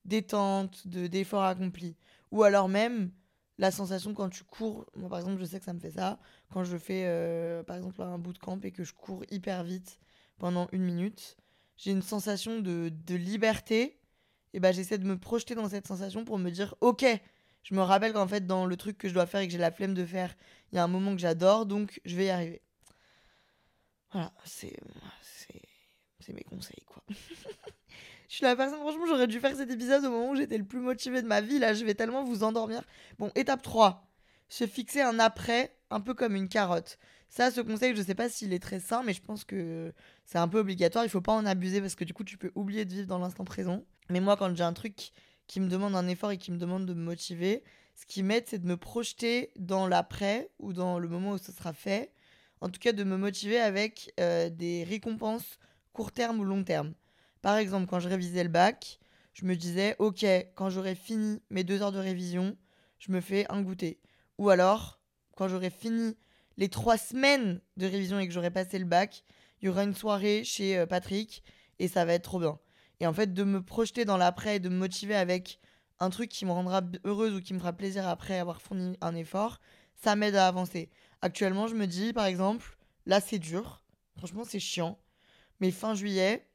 détente, 0.04 0.88
de 0.88 1.08
d'effort 1.08 1.44
accompli. 1.44 1.96
Ou 2.32 2.44
alors 2.44 2.70
même, 2.70 3.12
la 3.58 3.72
sensation 3.72 4.14
quand 4.14 4.30
tu 4.30 4.44
cours, 4.44 4.86
moi 4.96 5.10
par 5.10 5.20
exemple 5.20 5.40
je 5.40 5.46
sais 5.46 5.60
que 5.60 5.66
ça 5.66 5.74
me 5.74 5.80
fait 5.80 5.92
ça, 5.92 6.20
quand 6.52 6.64
je 6.64 6.78
fais 6.78 7.04
euh, 7.06 7.64
par 7.64 7.76
exemple 7.76 8.02
un 8.02 8.18
bootcamp 8.18 8.60
et 8.64 8.72
que 8.72 8.84
je 8.84 8.94
cours 8.94 9.24
hyper 9.30 9.64
vite 9.64 10.00
pendant 10.38 10.68
une 10.72 10.84
minute, 10.84 11.38
j'ai 11.78 11.92
une 11.92 12.02
sensation 12.02 12.60
de, 12.60 12.92
liberté, 13.16 14.00
et 14.54 14.60
bah 14.60 14.72
j'essaie 14.72 14.98
de 14.98 15.06
me 15.06 15.18
projeter 15.18 15.56
dans 15.56 15.70
cette 15.70 15.88
sensation 15.88 16.26
pour 16.26 16.38
me 16.38 16.50
dire 16.50 16.76
ok, 16.82 17.06
je 17.64 17.76
me 17.76 17.82
rappelle 17.82 18.14
qu'en 18.14 18.28
fait 18.28 18.46
dans 18.48 18.66
le 18.66 18.76
truc 18.78 18.98
que 18.98 19.08
je 19.08 19.14
dois 19.14 19.26
faire 19.26 19.42
et 19.42 19.48
que 19.48 19.52
j'ai 19.54 19.60
la 19.60 19.72
flemme 19.72 19.94
de 19.94 20.06
faire, 20.06 20.36
il 20.72 20.76
y 20.76 20.80
a 20.80 20.84
un 20.84 20.88
moment 20.88 21.12
que 21.14 21.22
j'adore, 21.22 21.66
donc 21.66 22.02
je 22.06 22.16
vais 22.16 22.26
y 22.26 22.30
arriver. 22.30 22.62
Voilà, 24.12 24.34
c'est 24.46 24.78
c'est 26.20 26.34
mes 26.34 26.44
conseils 26.44 26.84
quoi. 26.86 27.04
Je 28.32 28.38
suis 28.38 28.46
la 28.46 28.56
personne, 28.56 28.80
franchement, 28.80 29.06
j'aurais 29.06 29.28
dû 29.28 29.42
faire 29.42 29.54
cet 29.58 29.70
épisode 29.70 30.06
au 30.06 30.10
moment 30.10 30.30
où 30.30 30.36
j'étais 30.38 30.58
le 30.58 30.64
plus 30.64 30.80
motivée 30.80 31.22
de 31.22 31.28
ma 31.28 31.42
vie. 31.42 31.60
Là, 31.60 31.74
je 31.74 31.84
vais 31.84 31.96
tellement 31.96 32.24
vous 32.24 32.44
endormir. 32.44 32.82
Bon, 33.20 33.30
étape 33.36 33.62
3. 33.62 34.08
Se 34.48 34.66
fixer 34.66 35.02
un 35.02 35.20
après, 35.20 35.76
un 35.90 36.00
peu 36.00 36.14
comme 36.14 36.34
une 36.34 36.48
carotte. 36.48 36.98
Ça, 37.28 37.52
ce 37.52 37.60
conseil, 37.60 37.94
je 37.94 38.02
sais 38.02 38.16
pas 38.16 38.30
s'il 38.30 38.54
est 38.54 38.64
très 38.64 38.80
sain, 38.80 39.04
mais 39.04 39.12
je 39.12 39.22
pense 39.22 39.44
que 39.44 39.94
c'est 40.24 40.38
un 40.38 40.48
peu 40.48 40.60
obligatoire. 40.60 41.04
Il 41.04 41.10
faut 41.10 41.20
pas 41.20 41.34
en 41.34 41.46
abuser 41.46 41.82
parce 41.82 41.96
que 41.96 42.06
du 42.06 42.14
coup, 42.14 42.24
tu 42.24 42.38
peux 42.38 42.54
oublier 42.56 42.86
de 42.86 42.94
vivre 42.94 43.08
dans 43.08 43.20
l'instant 43.20 43.44
présent. 43.44 43.84
Mais 44.10 44.22
moi, 44.22 44.38
quand 44.38 44.56
j'ai 44.56 44.64
un 44.64 44.72
truc 44.72 45.12
qui 45.48 45.60
me 45.60 45.68
demande 45.68 45.94
un 45.98 46.08
effort 46.08 46.32
et 46.32 46.38
qui 46.38 46.54
me 46.54 46.58
demande 46.58 46.86
de 46.86 46.94
me 46.94 47.04
motiver, 47.04 47.66
ce 47.96 48.06
qui 48.06 48.24
m'aide, 48.24 48.46
c'est 48.48 48.60
de 48.60 48.66
me 48.66 48.78
projeter 48.78 49.52
dans 49.58 49.88
l'après 49.88 50.50
ou 50.58 50.72
dans 50.72 51.00
le 51.00 51.10
moment 51.10 51.32
où 51.32 51.38
ce 51.38 51.52
sera 51.52 51.74
fait. 51.74 52.14
En 52.62 52.70
tout 52.70 52.80
cas, 52.80 52.94
de 52.94 53.04
me 53.04 53.18
motiver 53.18 53.60
avec 53.60 54.14
euh, 54.22 54.50
des 54.50 54.86
récompenses 54.86 55.60
court 55.92 56.14
terme 56.14 56.40
ou 56.40 56.46
long 56.46 56.64
terme. 56.64 56.94
Par 57.42 57.58
exemple, 57.58 57.88
quand 57.88 58.00
je 58.00 58.10
révisais 58.10 58.44
le 58.44 58.50
bac, 58.50 59.00
je 59.34 59.46
me 59.46 59.56
disais, 59.56 59.96
ok, 60.00 60.26
quand 60.56 60.70
j'aurai 60.70 60.96
fini 60.96 61.42
mes 61.50 61.64
deux 61.64 61.82
heures 61.82 61.92
de 61.92 62.00
révision, 62.00 62.58
je 63.00 63.12
me 63.12 63.22
fais 63.22 63.46
un 63.50 63.62
goûter. 63.62 64.00
Ou 64.38 64.50
alors, 64.50 65.00
quand 65.36 65.48
j'aurai 65.48 65.70
fini 65.70 66.18
les 66.58 66.70
trois 66.70 66.98
semaines 66.98 67.62
de 67.78 67.86
révision 67.86 68.20
et 68.20 68.28
que 68.28 68.34
j'aurai 68.34 68.52
passé 68.52 68.78
le 68.78 68.86
bac, 68.86 69.24
il 69.62 69.66
y 69.66 69.70
aura 69.70 69.84
une 69.84 69.96
soirée 69.96 70.44
chez 70.44 70.78
euh, 70.78 70.86
Patrick 70.86 71.44
et 71.80 71.88
ça 71.88 72.06
va 72.06 72.14
être 72.14 72.24
trop 72.24 72.40
bien. 72.40 72.60
Et 73.00 73.08
en 73.08 73.14
fait, 73.14 73.34
de 73.34 73.44
me 73.44 73.64
projeter 73.64 74.06
dans 74.06 74.18
l'après 74.18 74.58
et 74.58 74.60
de 74.60 74.70
me 74.70 74.76
motiver 74.76 75.16
avec 75.16 75.60
un 76.00 76.10
truc 76.10 76.30
qui 76.30 76.46
me 76.46 76.52
rendra 76.52 76.82
heureuse 77.06 77.34
ou 77.34 77.42
qui 77.42 77.54
me 77.54 77.60
fera 77.60 77.74
plaisir 77.74 78.08
après 78.08 78.38
avoir 78.38 78.62
fourni 78.62 78.98
un 79.02 79.16
effort, 79.16 79.60
ça 79.96 80.16
m'aide 80.16 80.36
à 80.36 80.48
avancer. 80.48 80.90
Actuellement, 81.22 81.68
je 81.68 81.76
me 81.76 81.88
dis, 81.88 82.14
par 82.14 82.26
exemple, 82.26 82.78
là 83.06 83.22
c'est 83.22 83.40
dur, 83.40 83.84
franchement 84.18 84.44
c'est 84.44 84.60
chiant, 84.60 85.00
mais 85.60 85.72
fin 85.72 85.94
juillet, 85.94 86.48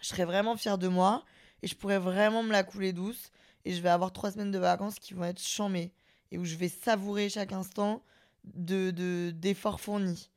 je 0.00 0.06
serais 0.06 0.24
vraiment 0.24 0.56
fière 0.56 0.78
de 0.78 0.88
moi 0.88 1.24
et 1.62 1.66
je 1.66 1.76
pourrais 1.76 1.98
vraiment 1.98 2.42
me 2.42 2.52
la 2.52 2.62
couler 2.62 2.92
douce 2.92 3.30
et 3.64 3.72
je 3.72 3.82
vais 3.82 3.88
avoir 3.88 4.12
trois 4.12 4.30
semaines 4.30 4.50
de 4.50 4.58
vacances 4.58 4.98
qui 4.98 5.14
vont 5.14 5.24
être 5.24 5.42
chamées 5.42 5.92
et 6.30 6.38
où 6.38 6.44
je 6.44 6.56
vais 6.56 6.68
savourer 6.68 7.28
chaque 7.28 7.52
instant 7.52 8.02
de 8.44 8.90
d'efforts 9.30 9.80
fournis. 9.80 10.30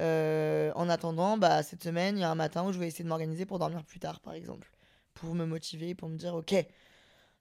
Euh, 0.00 0.72
en 0.74 0.88
attendant, 0.88 1.36
bah, 1.36 1.62
cette 1.62 1.82
semaine, 1.82 2.16
il 2.16 2.20
y 2.20 2.24
a 2.24 2.30
un 2.30 2.34
matin 2.34 2.64
où 2.64 2.72
je 2.72 2.78
vais 2.78 2.86
essayer 2.86 3.04
de 3.04 3.08
m'organiser 3.08 3.44
pour 3.44 3.58
dormir 3.58 3.84
plus 3.84 3.98
tard, 3.98 4.20
par 4.20 4.34
exemple. 4.34 4.70
Pour 5.14 5.34
me 5.34 5.44
motiver, 5.44 5.94
pour 5.94 6.08
me 6.08 6.16
dire, 6.16 6.34
ok, 6.34 6.54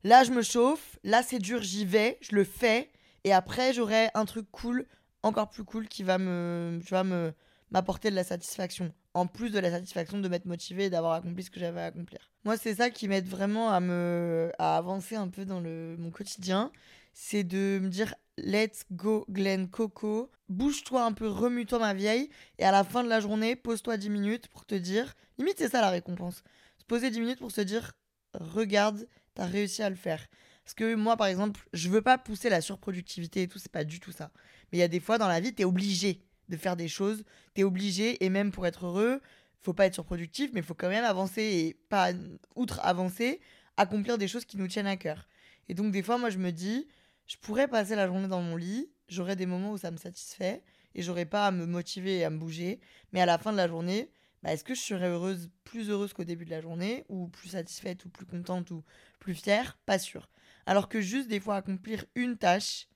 là 0.03 0.23
je 0.23 0.31
me 0.31 0.41
chauffe, 0.41 0.99
là 1.03 1.23
c'est 1.23 1.39
dur, 1.39 1.61
j'y 1.61 1.85
vais, 1.85 2.17
je 2.21 2.35
le 2.35 2.43
fais, 2.43 2.91
et 3.23 3.33
après 3.33 3.73
j'aurai 3.73 4.09
un 4.13 4.25
truc 4.25 4.45
cool, 4.51 4.85
encore 5.23 5.49
plus 5.49 5.63
cool, 5.63 5.87
qui 5.87 6.03
va 6.03 6.17
me, 6.17 6.79
tu 6.85 6.93
me, 6.93 7.33
m'apporter 7.71 8.09
de 8.09 8.15
la 8.15 8.23
satisfaction. 8.23 8.93
En 9.13 9.27
plus 9.27 9.49
de 9.49 9.59
la 9.59 9.71
satisfaction 9.71 10.19
de 10.19 10.27
m'être 10.27 10.45
motivé 10.45 10.85
et 10.85 10.89
d'avoir 10.89 11.13
accompli 11.13 11.43
ce 11.43 11.49
que 11.49 11.59
j'avais 11.59 11.81
à 11.81 11.85
accomplir. 11.85 12.31
Moi, 12.43 12.57
c'est 12.57 12.75
ça 12.75 12.89
qui 12.89 13.07
m'aide 13.07 13.27
vraiment 13.27 13.71
à 13.71 13.79
me 13.79 14.51
à 14.59 14.77
avancer 14.77 15.15
un 15.15 15.27
peu 15.27 15.45
dans 15.45 15.59
le, 15.59 15.95
mon 15.97 16.11
quotidien. 16.11 16.71
C'est 17.13 17.43
de 17.43 17.79
me 17.81 17.89
dire 17.89 18.15
let's 18.37 18.83
go 18.91 19.25
Glen 19.29 19.69
Coco, 19.69 20.31
bouge-toi 20.49 21.03
un 21.03 21.11
peu, 21.11 21.27
remue-toi 21.27 21.79
ma 21.79 21.93
vieille, 21.93 22.29
et 22.57 22.63
à 22.63 22.71
la 22.71 22.83
fin 22.83 23.03
de 23.03 23.09
la 23.09 23.19
journée, 23.19 23.55
pose-toi 23.55 23.97
10 23.97 24.09
minutes 24.09 24.47
pour 24.47 24.65
te 24.65 24.75
dire, 24.75 25.13
limite 25.37 25.57
c'est 25.57 25.69
ça 25.69 25.81
la 25.81 25.89
récompense, 25.89 26.43
se 26.77 26.85
poser 26.85 27.11
10 27.11 27.19
minutes 27.19 27.39
pour 27.39 27.51
se 27.51 27.61
dire, 27.61 27.91
regarde, 28.33 29.07
t'as 29.33 29.45
réussi 29.45 29.83
à 29.83 29.89
le 29.89 29.95
faire. 29.95 30.25
Parce 30.63 30.73
que 30.73 30.95
moi, 30.95 31.17
par 31.17 31.27
exemple, 31.27 31.67
je 31.73 31.89
veux 31.89 32.01
pas 32.01 32.17
pousser 32.17 32.49
la 32.49 32.61
surproductivité 32.61 33.43
et 33.43 33.47
tout, 33.47 33.59
c'est 33.59 33.71
pas 33.71 33.83
du 33.83 33.99
tout 33.99 34.11
ça. 34.11 34.31
Mais 34.71 34.77
il 34.77 34.81
y 34.81 34.83
a 34.83 34.87
des 34.87 34.99
fois 34.99 35.17
dans 35.17 35.27
la 35.27 35.39
vie, 35.39 35.53
t'es 35.53 35.65
obligé 35.65 36.21
de 36.51 36.57
faire 36.57 36.75
des 36.75 36.87
choses. 36.87 37.23
T'es 37.55 37.63
obligé, 37.63 38.23
et 38.23 38.29
même 38.29 38.51
pour 38.51 38.67
être 38.67 38.85
heureux, 38.85 39.21
faut 39.61 39.73
pas 39.73 39.85
être 39.85 39.95
surproductif, 39.95 40.51
mais 40.53 40.61
faut 40.61 40.73
quand 40.73 40.89
même 40.89 41.03
avancer 41.03 41.41
et 41.41 41.73
pas 41.89 42.11
outre 42.55 42.79
avancer, 42.83 43.39
accomplir 43.77 44.17
des 44.17 44.27
choses 44.27 44.45
qui 44.45 44.57
nous 44.57 44.67
tiennent 44.67 44.87
à 44.87 44.97
cœur. 44.97 45.27
Et 45.69 45.73
donc 45.73 45.91
des 45.91 46.03
fois, 46.03 46.17
moi, 46.17 46.29
je 46.29 46.37
me 46.37 46.51
dis, 46.51 46.87
je 47.27 47.37
pourrais 47.37 47.67
passer 47.67 47.95
la 47.95 48.07
journée 48.07 48.27
dans 48.27 48.41
mon 48.41 48.55
lit, 48.55 48.91
j'aurais 49.07 49.35
des 49.35 49.45
moments 49.45 49.71
où 49.71 49.77
ça 49.77 49.91
me 49.91 49.97
satisfait 49.97 50.63
et 50.93 51.01
j'aurais 51.01 51.25
pas 51.25 51.47
à 51.47 51.51
me 51.51 51.65
motiver 51.65 52.17
et 52.17 52.25
à 52.25 52.29
me 52.29 52.37
bouger, 52.37 52.79
mais 53.13 53.21
à 53.21 53.25
la 53.25 53.37
fin 53.37 53.51
de 53.51 53.57
la 53.57 53.67
journée, 53.67 54.11
bah, 54.43 54.51
est-ce 54.51 54.63
que 54.63 54.73
je 54.73 54.81
serais 54.81 55.07
heureuse, 55.07 55.49
plus 55.63 55.89
heureuse 55.89 56.13
qu'au 56.13 56.23
début 56.23 56.45
de 56.45 56.49
la 56.49 56.61
journée, 56.61 57.05
ou 57.09 57.27
plus 57.27 57.49
satisfaite, 57.49 58.03
ou 58.05 58.09
plus 58.09 58.25
contente, 58.25 58.71
ou 58.71 58.83
plus 59.19 59.35
fière? 59.35 59.77
Pas 59.85 59.99
sûr. 59.99 60.29
Alors 60.65 60.89
que 60.89 60.99
juste 60.99 61.27
des 61.27 61.39
fois 61.39 61.57
accomplir 61.57 62.05
une 62.15 62.37
tâche, 62.37 62.87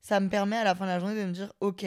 ça 0.00 0.18
me 0.20 0.28
permet 0.28 0.56
à 0.56 0.64
la 0.64 0.74
fin 0.74 0.86
de 0.86 0.90
la 0.90 0.98
journée 0.98 1.20
de 1.20 1.26
me 1.26 1.32
dire, 1.32 1.52
ok, 1.60 1.84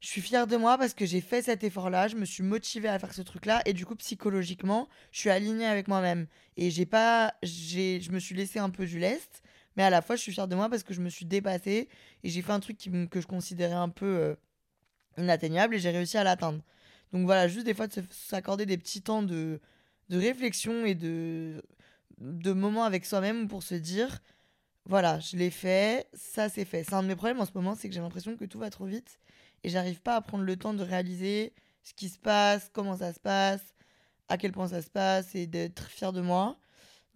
je 0.00 0.08
suis 0.08 0.22
fière 0.22 0.46
de 0.46 0.56
moi 0.56 0.78
parce 0.78 0.94
que 0.94 1.04
j'ai 1.04 1.20
fait 1.20 1.42
cet 1.42 1.62
effort-là, 1.62 2.08
je 2.08 2.16
me 2.16 2.24
suis 2.24 2.42
motivée 2.42 2.88
à 2.88 2.98
faire 2.98 3.12
ce 3.12 3.20
truc-là 3.20 3.62
et 3.66 3.74
du 3.74 3.84
coup 3.84 3.94
psychologiquement, 3.96 4.88
je 5.12 5.20
suis 5.20 5.30
alignée 5.30 5.66
avec 5.66 5.88
moi-même 5.88 6.26
et 6.56 6.70
j'ai 6.70 6.86
pas 6.86 7.34
je 7.42 8.10
me 8.10 8.18
suis 8.18 8.34
laissé 8.34 8.58
un 8.58 8.70
peu 8.70 8.86
du 8.86 8.98
lest, 8.98 9.42
mais 9.76 9.82
à 9.82 9.90
la 9.90 10.00
fois 10.00 10.16
je 10.16 10.22
suis 10.22 10.32
fière 10.32 10.48
de 10.48 10.54
moi 10.56 10.70
parce 10.70 10.82
que 10.82 10.94
je 10.94 11.02
me 11.02 11.10
suis 11.10 11.26
dépassée 11.26 11.88
et 12.24 12.30
j'ai 12.30 12.40
fait 12.40 12.52
un 12.52 12.60
truc 12.60 12.78
que 13.10 13.20
je 13.20 13.26
considérais 13.26 13.74
un 13.74 13.90
peu 13.90 14.06
euh, 14.06 14.34
inatteignable 15.18 15.74
et 15.74 15.78
j'ai 15.78 15.90
réussi 15.90 16.16
à 16.16 16.24
l'atteindre. 16.24 16.62
Donc 17.12 17.26
voilà, 17.26 17.46
juste 17.48 17.66
des 17.66 17.74
fois 17.74 17.86
de 17.86 18.02
s'accorder 18.10 18.64
des 18.66 18.78
petits 18.78 19.02
temps 19.02 19.22
de 19.22 19.60
de 20.08 20.18
réflexion 20.18 20.86
et 20.86 20.94
de 20.94 21.62
de 22.18 22.52
moments 22.52 22.84
avec 22.84 23.04
soi-même 23.04 23.48
pour 23.48 23.62
se 23.62 23.74
dire 23.74 24.20
voilà, 24.86 25.20
je 25.20 25.36
l'ai 25.36 25.50
fait, 25.50 26.08
ça 26.14 26.48
c'est 26.48 26.64
fait. 26.64 26.84
C'est 26.84 26.94
un 26.94 27.02
de 27.02 27.08
mes 27.08 27.16
problèmes 27.16 27.40
en 27.40 27.44
ce 27.44 27.52
moment, 27.54 27.74
c'est 27.74 27.88
que 27.88 27.94
j'ai 27.94 28.00
l'impression 28.00 28.36
que 28.36 28.46
tout 28.46 28.58
va 28.58 28.70
trop 28.70 28.86
vite 28.86 29.18
et 29.64 29.68
j'arrive 29.68 30.00
pas 30.00 30.16
à 30.16 30.20
prendre 30.20 30.44
le 30.44 30.56
temps 30.56 30.74
de 30.74 30.82
réaliser 30.82 31.52
ce 31.82 31.94
qui 31.94 32.08
se 32.08 32.18
passe, 32.18 32.70
comment 32.72 32.96
ça 32.96 33.12
se 33.12 33.20
passe, 33.20 33.74
à 34.28 34.38
quel 34.38 34.52
point 34.52 34.68
ça 34.68 34.82
se 34.82 34.90
passe 34.90 35.34
et 35.34 35.46
d'être 35.46 35.88
fier 35.88 36.12
de 36.12 36.20
moi. 36.20 36.58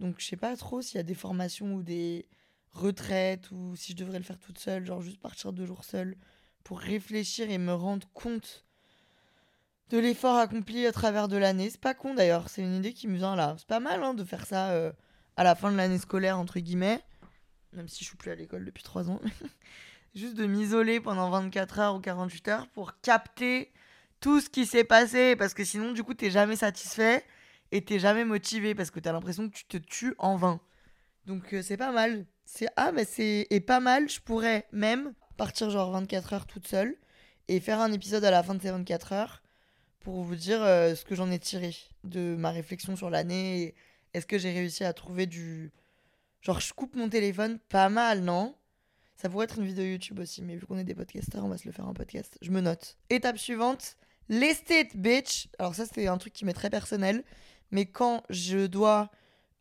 Donc 0.01 0.17
je 0.19 0.27
sais 0.27 0.37
pas 0.37 0.57
trop 0.57 0.83
s'il 0.83 0.97
y 0.97 1.01
a 1.01 1.05
des 1.05 1.15
formations 1.15 1.75
ou 1.75 1.83
des 1.83 2.27
retraites 2.73 3.51
ou 3.53 3.77
si 3.77 3.93
je 3.93 3.97
devrais 3.97 4.19
le 4.19 4.25
faire 4.25 4.39
toute 4.39 4.59
seule, 4.59 4.85
genre 4.85 5.01
juste 5.01 5.21
partir 5.21 5.53
deux 5.53 5.67
jours 5.67 5.85
seule 5.85 6.17
pour 6.65 6.81
réfléchir 6.81 7.51
et 7.51 7.59
me 7.59 7.73
rendre 7.73 8.09
compte 8.13 8.65
de 9.91 9.99
l'effort 9.99 10.37
accompli 10.37 10.87
à 10.87 10.93
travers 10.93 11.29
de 11.29 11.37
l'année. 11.37 11.71
C'est 11.71 11.81
pas 11.81 11.95
con 11.95 12.15
d'ailleurs, 12.15 12.49
c'est 12.49 12.63
une 12.63 12.75
idée 12.75 12.93
qui 12.93 13.07
me 13.07 13.17
vient 13.17 13.37
là. 13.37 13.55
C'est 13.59 13.69
pas 13.69 13.81
mal 13.81 14.03
hein, 14.03 14.15
de 14.15 14.25
faire 14.25 14.47
ça 14.47 14.71
euh, 14.71 14.93
à 15.37 15.45
la 15.45 15.55
fin 15.55 15.71
de 15.71 15.77
l'année 15.77 15.99
scolaire, 15.99 16.39
entre 16.39 16.59
guillemets, 16.59 17.01
même 17.73 17.89
si 17.89 18.03
je 18.03 18.09
suis 18.09 18.17
plus 18.17 18.31
à 18.31 18.35
l'école 18.35 18.65
depuis 18.65 18.83
trois 18.83 19.09
ans. 19.11 19.21
juste 20.15 20.35
de 20.35 20.47
m'isoler 20.47 21.01
pendant 21.01 21.31
24 21.31 21.79
heures 21.79 21.95
ou 21.97 22.01
48 22.01 22.49
heures 22.49 22.69
pour 22.69 23.01
capter 23.01 23.73
tout 24.21 24.41
ce 24.41 24.49
qui 24.49 24.67
s'est 24.67 24.85
passé. 24.85 25.37
Parce 25.37 25.55
que 25.55 25.65
sinon, 25.65 25.93
du 25.93 26.03
coup, 26.03 26.15
t'es 26.15 26.31
jamais 26.31 26.57
satisfait 26.57 27.25
et 27.73 27.85
t'es 27.85 27.99
jamais 27.99 28.25
motivé 28.25 28.75
parce 28.75 28.91
que 28.91 29.01
t'as 29.01 29.13
l'impression 29.13 29.49
que 29.49 29.55
tu 29.55 29.65
te 29.65 29.77
tues 29.77 30.15
en 30.19 30.37
vain. 30.37 30.61
Donc, 31.27 31.53
euh, 31.53 31.63
c'est 31.63 31.77
pas 31.77 31.93
mal. 31.93 32.27
C'est 32.45 32.69
ah, 32.77 32.93
mais 32.93 33.05
c'est 33.05 33.47
et 33.51 33.61
pas 33.61 33.81
mal. 33.81 34.09
Je 34.09 34.21
pourrais 34.21 34.67
même 34.73 35.15
partir 35.37 35.71
genre 35.71 35.91
24 35.91 36.33
heures 36.33 36.47
toute 36.47 36.69
seule 36.69 36.97
et 37.49 37.61
faire 37.61 37.81
un 37.81 37.93
épisode 37.93 38.25
à 38.25 38.31
la 38.31 38.43
fin 38.43 38.55
de 38.55 38.63
ces 38.63 38.71
24 38.71 39.13
heures 39.13 39.43
pour 40.01 40.23
vous 40.23 40.37
dire 40.37 40.63
euh, 40.63 40.95
ce 40.95 41.05
que 41.05 41.15
j'en 41.15 41.31
ai 41.31 41.39
tiré 41.39 41.75
de 42.05 42.37
ma 42.37 42.51
réflexion 42.51 42.95
sur 42.95 43.11
l'année. 43.11 43.75
Est-ce 44.13 44.27
que 44.27 44.39
j'ai 44.39 44.53
réussi 44.53 44.85
à 44.85 44.93
trouver 44.93 45.27
du. 45.27 45.73
Genre, 46.43 46.61
je 46.61 46.73
coupe 46.75 46.95
mon 46.95 47.09
téléphone 47.09 47.59
pas 47.71 47.89
mal, 47.89 48.21
non? 48.21 48.55
Ça 49.17 49.29
pourrait 49.29 49.45
être 49.45 49.59
une 49.59 49.67
vidéo 49.67 49.85
YouTube 49.85 50.19
aussi, 50.19 50.43
mais 50.43 50.57
vu 50.57 50.67
qu'on 50.67 50.79
est 50.79 50.85
des 50.85 50.95
podcasters, 50.95 51.45
on 51.45 51.49
va 51.49 51.59
se 51.59 51.67
le 51.67 51.73
faire 51.73 51.87
en 51.87 51.95
podcast. 51.95 52.37
Je 52.43 52.51
me 52.51 52.61
note. 52.61 52.97
Étape 53.11 53.39
suivante, 53.39 53.97
l'estate 54.29 54.97
bitch. 54.97 55.49
Alors 55.59 55.75
ça, 55.75 55.85
c'est 55.87 56.07
un 56.07 56.19
truc 56.19 56.33
qui 56.33 56.45
m'est 56.45 56.53
très 56.53 56.71
personnel, 56.71 57.23
mais 57.71 57.87
quand 57.87 58.23
je 58.31 58.67
dois 58.67 59.11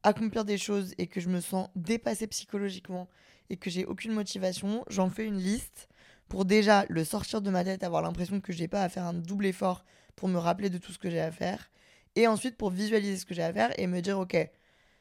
accomplir 0.03 0.43
des 0.43 0.57
choses 0.57 0.93
et 0.97 1.07
que 1.07 1.21
je 1.21 1.29
me 1.29 1.39
sens 1.39 1.69
dépassée 1.75 2.27
psychologiquement 2.27 3.07
et 3.49 3.57
que 3.57 3.69
j'ai 3.69 3.85
aucune 3.85 4.11
motivation, 4.11 4.83
j'en 4.89 5.09
fais 5.09 5.25
une 5.25 5.37
liste 5.37 5.87
pour 6.27 6.45
déjà 6.45 6.85
le 6.89 7.03
sortir 7.03 7.41
de 7.41 7.49
ma 7.49 7.63
tête, 7.63 7.83
avoir 7.83 8.01
l'impression 8.01 8.41
que 8.41 8.51
j'ai 8.51 8.67
pas 8.67 8.83
à 8.83 8.89
faire 8.89 9.05
un 9.05 9.13
double 9.13 9.45
effort 9.45 9.85
pour 10.15 10.27
me 10.27 10.37
rappeler 10.37 10.69
de 10.69 10.77
tout 10.77 10.91
ce 10.91 10.97
que 10.97 11.09
j'ai 11.09 11.19
à 11.19 11.31
faire, 11.31 11.69
et 12.15 12.27
ensuite 12.27 12.57
pour 12.57 12.69
visualiser 12.69 13.17
ce 13.17 13.25
que 13.25 13.33
j'ai 13.33 13.43
à 13.43 13.53
faire 13.53 13.77
et 13.79 13.87
me 13.87 14.01
dire 14.01 14.19
ok, 14.19 14.35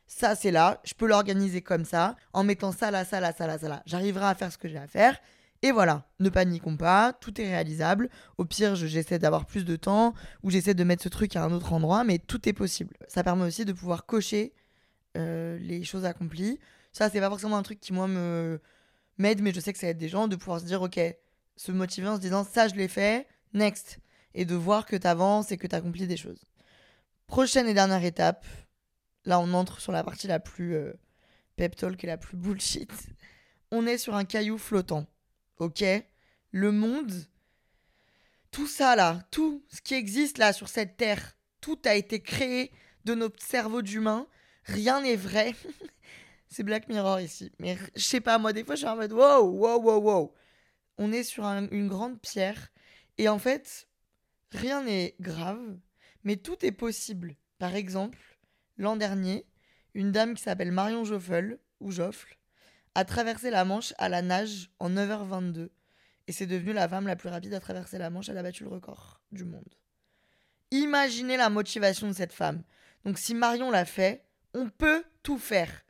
ça 0.07 0.35
c'est 0.35 0.51
là, 0.51 0.81
je 0.85 0.95
peux 0.95 1.07
l'organiser 1.07 1.63
comme 1.63 1.85
ça, 1.85 2.17
en 2.33 2.45
mettant 2.45 2.73
ça 2.73 2.91
là, 2.91 3.05
ça 3.05 3.21
là, 3.21 3.33
ça 3.33 3.47
là, 3.47 3.59
ça 3.59 3.69
là. 3.69 3.83
J'arriverai 3.87 4.27
à 4.27 4.35
faire 4.35 4.53
ce 4.53 4.59
que 4.59 4.69
j'ai 4.69 4.79
à 4.79 4.87
faire. 4.87 5.19
Et 5.65 5.71
voilà, 5.71 6.05
ne 6.19 6.29
paniquons 6.29 6.77
pas, 6.77 7.13
tout 7.13 7.41
est 7.41 7.47
réalisable. 7.47 8.11
Au 8.37 8.45
pire, 8.45 8.75
j'essaie 8.75 9.21
d'avoir 9.21 9.47
plus 9.47 9.65
de 9.65 9.77
temps 9.77 10.13
ou 10.43 10.51
j'essaie 10.51 10.75
de 10.75 10.83
mettre 10.83 11.05
ce 11.05 11.09
truc 11.09 11.37
à 11.37 11.45
un 11.45 11.53
autre 11.53 11.73
endroit, 11.73 12.03
mais 12.03 12.19
tout 12.19 12.49
est 12.49 12.53
possible. 12.53 12.97
Ça 13.07 13.23
permet 13.23 13.45
aussi 13.45 13.65
de 13.65 13.73
pouvoir 13.73 14.05
cocher 14.05 14.55
euh, 15.17 15.57
les 15.59 15.85
choses 15.85 16.05
accomplies. 16.05 16.59
Ça, 16.93 17.09
c'est 17.11 17.21
pas 17.21 17.29
forcément 17.29 17.57
un 17.57 17.63
truc 17.63 17.79
qui, 17.79 17.93
moi, 17.93 18.09
me 18.09 18.61
m'aide, 19.19 19.41
mais 19.41 19.53
je 19.53 19.61
sais 19.61 19.73
que 19.73 19.79
ça 19.79 19.87
aide 19.87 19.99
des 19.99 20.09
gens 20.09 20.27
de 20.27 20.35
pouvoir 20.35 20.59
se 20.59 20.65
dire, 20.65 20.83
ok, 20.83 20.99
se 21.57 21.71
motiver 21.71 22.09
en 22.09 22.17
se 22.17 22.21
disant, 22.21 22.45
ça, 22.45 22.67
je 22.67 22.75
l'ai 22.75 22.89
fait, 22.89 23.29
next. 23.55 23.99
Et 24.35 24.45
de 24.45 24.55
voir 24.57 24.85
que 24.85 24.97
tu 24.97 25.07
avances 25.07 25.53
et 25.53 25.59
que 25.59 25.67
tu 25.69 25.77
accomplis 25.77 26.09
des 26.09 26.17
choses. 26.17 26.43
Prochaine 27.29 27.69
et 27.69 27.75
dernière 27.75 28.05
étape, 28.05 28.45
Là, 29.25 29.39
on 29.41 29.53
entre 29.55 29.81
sur 29.81 29.93
la 29.93 30.03
partie 30.03 30.27
la 30.27 30.41
plus 30.41 30.75
euh, 30.75 30.93
pep 31.57 31.77
talk 31.77 32.03
et 32.03 32.07
la 32.07 32.19
plus 32.19 32.37
bullshit. 32.37 32.93
On 33.71 33.87
est 33.87 33.99
sur 33.99 34.15
un 34.15 34.25
caillou 34.25 34.59
flottant. 34.59 35.07
Ok? 35.59 35.85
Le 36.51 36.73
monde, 36.73 37.13
tout 38.51 38.67
ça 38.67 38.97
là, 38.97 39.23
tout 39.31 39.65
ce 39.69 39.81
qui 39.81 39.95
existe 39.95 40.39
là 40.39 40.53
sur 40.53 40.69
cette 40.69 40.97
terre, 40.97 41.37
tout 41.61 41.79
a 41.85 41.95
été 41.95 42.21
créé 42.21 42.73
de 43.05 43.15
notre 43.15 43.43
cerveau 43.43 43.81
d'humain. 43.81 44.27
Rien 44.65 45.01
n'est 45.01 45.17
vrai. 45.17 45.55
C'est 46.49 46.65
Black 46.65 46.89
Mirror 46.89 47.21
ici. 47.21 47.51
Mais 47.59 47.79
je 47.97 48.03
sais 48.03 48.21
pas, 48.21 48.39
moi, 48.39 48.53
des 48.53 48.65
fois, 48.65 48.75
je 48.75 48.81
suis 48.81 48.89
en 48.89 48.97
mode 48.97 49.13
wow, 49.13 49.43
wow, 49.43 49.81
wow, 49.81 50.01
wow. 50.01 50.35
On 50.99 51.13
est 51.13 51.23
sur 51.23 51.45
une 51.45 51.89
grande 51.89 52.21
pierre. 52.21 52.71
Et 53.17 53.29
en 53.29 53.39
fait, 53.39 53.89
rien 54.51 54.83
n'est 54.83 55.17
grave, 55.21 55.79
mais 56.25 56.37
tout 56.37 56.65
est 56.65 56.73
possible. 56.73 57.37
Par 57.59 57.75
exemple, 57.75 58.19
l'an 58.77 58.97
dernier, 58.97 59.47
une 59.95 60.13
dame 60.13 60.35
qui 60.35 60.43
s'appelle 60.43 60.73
Marion 60.73 61.05
Joffel, 61.05 61.59
ou 61.81 61.91
Joffle, 61.91 62.37
a 62.95 63.05
traversé 63.05 63.51
la 63.51 63.65
Manche 63.65 63.95
à 63.99 64.09
la 64.09 64.23
nage 64.23 64.71
en 64.79 64.91
9h22. 64.91 65.71
Et 66.29 66.33
c'est 66.33 66.47
devenu 66.47 66.73
la 66.73 66.89
femme 66.89 67.07
la 67.07 67.17
plus 67.17 67.29
rapide 67.29 67.55
à 67.55 67.61
traverser 67.61 67.99
la 67.99 68.11
Manche. 68.11 68.29
Elle 68.29 68.39
a 68.39 68.43
battu 68.43 68.65
le 68.65 68.71
record 68.71 69.21
du 69.33 69.45
monde. 69.45 69.75
Imaginez 70.71 71.37
la 71.37 71.51
motivation 71.51 72.09
de 72.09 72.13
cette 72.13 72.33
femme. 72.33 72.63
Donc 73.05 73.19
si 73.19 73.35
Marion 73.35 73.71
l'a 73.71 73.85
fait, 73.85 74.25
on 74.55 74.69
peut 74.69 75.05
tout 75.23 75.39
faire. 75.39 75.85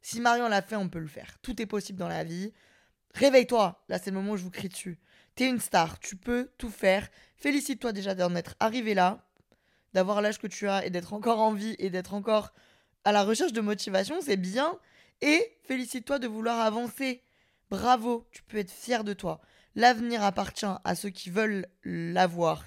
Si 0.00 0.20
Marion 0.20 0.48
l'a 0.48 0.62
fait, 0.62 0.76
on 0.76 0.88
peut 0.88 0.98
le 0.98 1.06
faire. 1.06 1.38
Tout 1.42 1.60
est 1.60 1.66
possible 1.66 1.98
dans 1.98 2.08
la 2.08 2.24
vie. 2.24 2.52
Réveille-toi. 3.14 3.84
Là, 3.88 3.98
c'est 3.98 4.10
le 4.10 4.16
moment 4.16 4.32
où 4.32 4.36
je 4.36 4.42
vous 4.42 4.50
crie 4.50 4.68
dessus. 4.68 4.98
T'es 5.34 5.48
une 5.48 5.60
star. 5.60 5.98
Tu 6.00 6.16
peux 6.16 6.50
tout 6.58 6.70
faire. 6.70 7.08
Félicite-toi 7.36 7.92
déjà 7.92 8.14
d'en 8.14 8.34
être 8.34 8.54
arrivé 8.60 8.94
là 8.94 9.26
d'avoir 9.94 10.22
l'âge 10.22 10.38
que 10.38 10.46
tu 10.46 10.68
as 10.68 10.84
et 10.84 10.90
d'être 10.90 11.12
encore 11.12 11.40
en 11.40 11.52
vie 11.52 11.76
et 11.78 11.90
d'être 11.90 12.14
encore 12.14 12.52
à 13.04 13.12
la 13.12 13.24
recherche 13.24 13.52
de 13.52 13.60
motivation, 13.60 14.20
c'est 14.20 14.36
bien. 14.36 14.78
Et 15.20 15.56
félicite-toi 15.64 16.18
de 16.18 16.26
vouloir 16.26 16.60
avancer. 16.60 17.22
Bravo, 17.70 18.26
tu 18.32 18.42
peux 18.42 18.58
être 18.58 18.70
fier 18.70 19.04
de 19.04 19.12
toi. 19.12 19.40
L'avenir 19.74 20.22
appartient 20.22 20.66
à 20.66 20.94
ceux 20.94 21.10
qui 21.10 21.30
veulent 21.30 21.66
l'avoir 21.84 22.64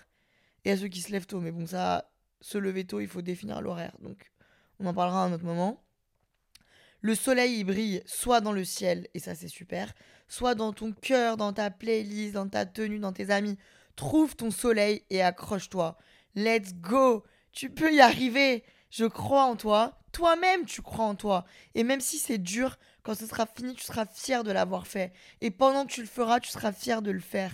et 0.64 0.72
à 0.72 0.78
ceux 0.78 0.88
qui 0.88 1.02
se 1.02 1.12
lèvent 1.12 1.28
tôt. 1.28 1.40
Mais 1.40 1.52
bon, 1.52 1.68
ça, 1.68 2.10
se 2.42 2.58
lever 2.58 2.86
tôt, 2.86 3.00
il 3.00 3.08
faut 3.08 3.22
définir 3.22 3.62
l'horaire. 3.62 3.96
Donc, 4.02 4.32
on 4.80 4.86
en 4.86 4.94
parlera 4.94 5.24
à 5.24 5.28
un 5.28 5.34
autre 5.34 5.46
moment. 5.46 5.84
Le 7.02 7.16
soleil, 7.16 7.60
il 7.60 7.64
brille 7.64 8.02
soit 8.06 8.42
dans 8.42 8.52
le 8.52 8.64
ciel, 8.64 9.08
et 9.14 9.20
ça 9.20 9.36
c'est 9.36 9.48
super, 9.48 9.94
soit 10.28 10.56
dans 10.56 10.74
ton 10.74 10.92
cœur, 10.92 11.38
dans 11.38 11.54
ta 11.54 11.70
playlist, 11.70 12.34
dans 12.34 12.50
ta 12.50 12.66
tenue, 12.66 13.00
dans 13.00 13.14
tes 13.14 13.30
amis. 13.30 13.58
Trouve 13.96 14.36
ton 14.36 14.52
soleil 14.52 15.04
et 15.10 15.22
accroche-toi. 15.22 15.98
Let's 16.36 16.74
go. 16.74 17.24
Tu 17.52 17.70
peux 17.70 17.94
y 17.94 18.02
arriver. 18.02 18.64
Je 18.90 19.06
crois 19.06 19.44
en 19.44 19.56
toi. 19.56 20.00
Toi-même, 20.12 20.66
tu 20.66 20.82
crois 20.82 21.06
en 21.06 21.16
toi. 21.16 21.46
Et 21.74 21.84
même 21.84 22.00
si 22.02 22.18
c'est 22.18 22.38
dur, 22.38 22.78
quand 23.04 23.16
ce 23.16 23.26
sera 23.26 23.46
fini, 23.46 23.74
tu 23.74 23.84
seras 23.84 24.06
fier 24.06 24.44
de 24.44 24.52
l'avoir 24.52 24.88
fait. 24.88 25.14
Et 25.42 25.52
pendant 25.52 25.86
que 25.86 25.92
tu 25.92 26.02
le 26.02 26.08
feras, 26.08 26.40
tu 26.40 26.50
seras 26.50 26.72
fier 26.72 27.02
de 27.02 27.12
le 27.12 27.20
faire. 27.20 27.52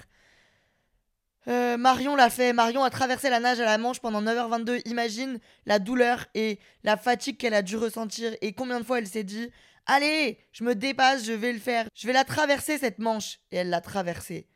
Euh, 1.47 1.77
Marion 1.77 2.15
l'a 2.15 2.29
fait. 2.29 2.53
Marion 2.53 2.83
a 2.83 2.89
traversé 2.89 3.29
la 3.29 3.39
nage 3.39 3.59
à 3.59 3.65
la 3.65 3.77
Manche 3.77 3.99
pendant 3.99 4.21
9h22. 4.21 4.81
Imagine 4.85 5.39
la 5.65 5.79
douleur 5.79 6.27
et 6.35 6.59
la 6.83 6.97
fatigue 6.97 7.37
qu'elle 7.37 7.55
a 7.55 7.63
dû 7.63 7.77
ressentir. 7.77 8.35
Et 8.41 8.53
combien 8.53 8.79
de 8.79 8.85
fois 8.85 8.99
elle 8.99 9.07
s'est 9.07 9.23
dit 9.23 9.49
Allez, 9.87 10.37
je 10.51 10.63
me 10.63 10.75
dépasse, 10.75 11.25
je 11.25 11.33
vais 11.33 11.53
le 11.53 11.59
faire. 11.59 11.87
Je 11.95 12.05
vais 12.05 12.13
la 12.13 12.23
traverser 12.23 12.77
cette 12.77 12.99
Manche. 12.99 13.39
Et 13.51 13.57
elle 13.57 13.69
l'a 13.69 13.81
traversée. 13.81 14.47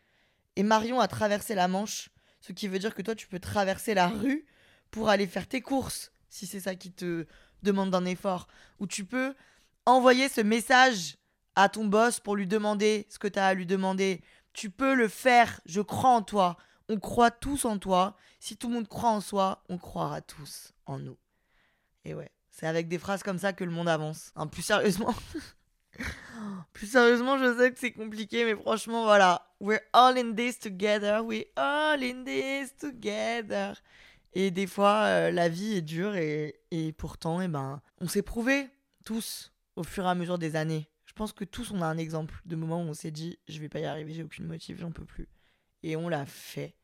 Et 0.55 0.63
Marion 0.63 1.00
a 1.00 1.08
traversé 1.08 1.55
la 1.55 1.67
Manche 1.67 2.10
ce 2.46 2.54
qui 2.54 2.68
veut 2.68 2.78
dire 2.78 2.94
que 2.94 3.02
toi, 3.02 3.16
tu 3.16 3.28
peux 3.28 3.40
traverser 3.40 3.96
la 3.96 4.08
rue 4.08 4.46
pour 4.92 5.10
aller 5.10 5.25
faire 5.25 5.48
tes 5.48 5.62
courses, 5.62 6.12
si 6.30 6.46
c'est 6.46 6.60
ça 6.60 6.75
qui 6.75 6.92
te 6.92 7.25
demande 7.64 7.90
d'un 7.90 8.06
effort. 8.06 8.48
Ou 8.80 8.86
tu 8.86 9.04
peux 9.04 9.34
envoyer 9.88 10.30
ce 10.30 10.42
message 10.42 11.18
à 11.56 11.70
ton 11.70 11.86
boss 11.86 12.20
pour 12.20 12.36
lui 12.36 12.46
demander 12.46 13.08
ce 13.10 13.18
que 13.18 13.28
tu 13.28 13.40
as 13.40 13.48
à 13.48 13.54
lui 13.56 13.66
demander. 13.66 14.22
Tu 14.54 14.70
peux 14.70 14.94
le 14.94 15.08
faire, 15.08 15.60
je 15.66 15.82
crois 15.82 16.12
en 16.12 16.22
toi. 16.22 16.56
On 16.88 17.00
croit 17.00 17.32
tous 17.32 17.66
en 17.66 17.80
toi. 17.80 18.16
Si 18.40 18.58
tout 18.58 18.68
le 18.68 18.75
monde 18.75 18.88
croit 18.88 19.10
en 19.10 19.22
soi, 19.22 19.64
on 19.68 19.80
croira 19.80 20.22
tous 20.22 20.72
en 20.86 21.00
nous. 21.00 21.18
Et 22.04 22.14
ouais, 22.14 22.30
c'est 22.52 22.68
avec 22.68 22.88
des 22.88 23.00
phrases 23.00 23.24
comme 23.24 23.40
ça 23.40 23.54
que 23.54 23.64
le 23.64 23.72
monde 23.72 23.90
avance. 23.90 24.32
Hein, 24.36 24.46
plus 24.46 24.62
sérieusement. 24.62 25.16
plus 26.74 26.88
sérieusement, 26.88 27.38
je 27.38 27.58
sais 27.58 27.72
que 27.72 27.80
c'est 27.80 27.92
compliqué, 27.92 28.46
mais 28.46 28.56
franchement, 28.56 29.04
voilà. 29.04 29.48
We're 29.60 29.82
all 29.94 30.18
in 30.18 30.34
this 30.34 30.60
together. 30.60 31.24
We're 31.24 31.46
all 31.56 32.04
in 32.04 32.24
this 32.24 32.75
together. 32.75 33.75
Et 34.34 34.52
des 34.52 34.68
fois, 34.68 35.06
euh, 35.06 35.32
la 35.32 35.48
vie 35.48 35.75
est 35.75 35.82
dure 35.82 36.16
et, 36.16 36.60
et 36.72 36.92
pourtant, 36.92 37.40
eh 37.42 37.48
ben, 37.48 37.82
on 38.02 38.08
s'est 38.08 38.22
prouvé 38.22 38.70
tous 39.06 39.54
au 39.75 39.84
fur 39.84 40.06
et 40.06 40.10
à 40.10 40.16
mesure 40.16 40.38
des 40.38 40.56
années. 40.56 40.90
Je 41.06 41.14
pense 41.14 41.32
que 41.32 41.46
tous 41.46 41.72
on 41.72 41.82
a 41.82 41.86
un 41.86 41.98
exemple 41.98 42.42
de 42.46 42.58
moment 42.58 42.84
où 42.84 42.88
on 42.90 42.94
s'est 42.94 43.12
dit 43.12 43.40
je 43.48 43.62
vais 43.62 43.70
pas 43.70 43.80
y 43.80 43.86
arriver, 43.86 44.14
j'ai 44.14 44.24
aucune 44.24 44.48
motive, 44.48 44.78
j'en 44.80 44.92
peux 44.92 45.06
plus. 45.06 45.30
Et 45.82 45.96
on 45.96 46.10
l'a 46.10 46.25
fait. 46.25 46.75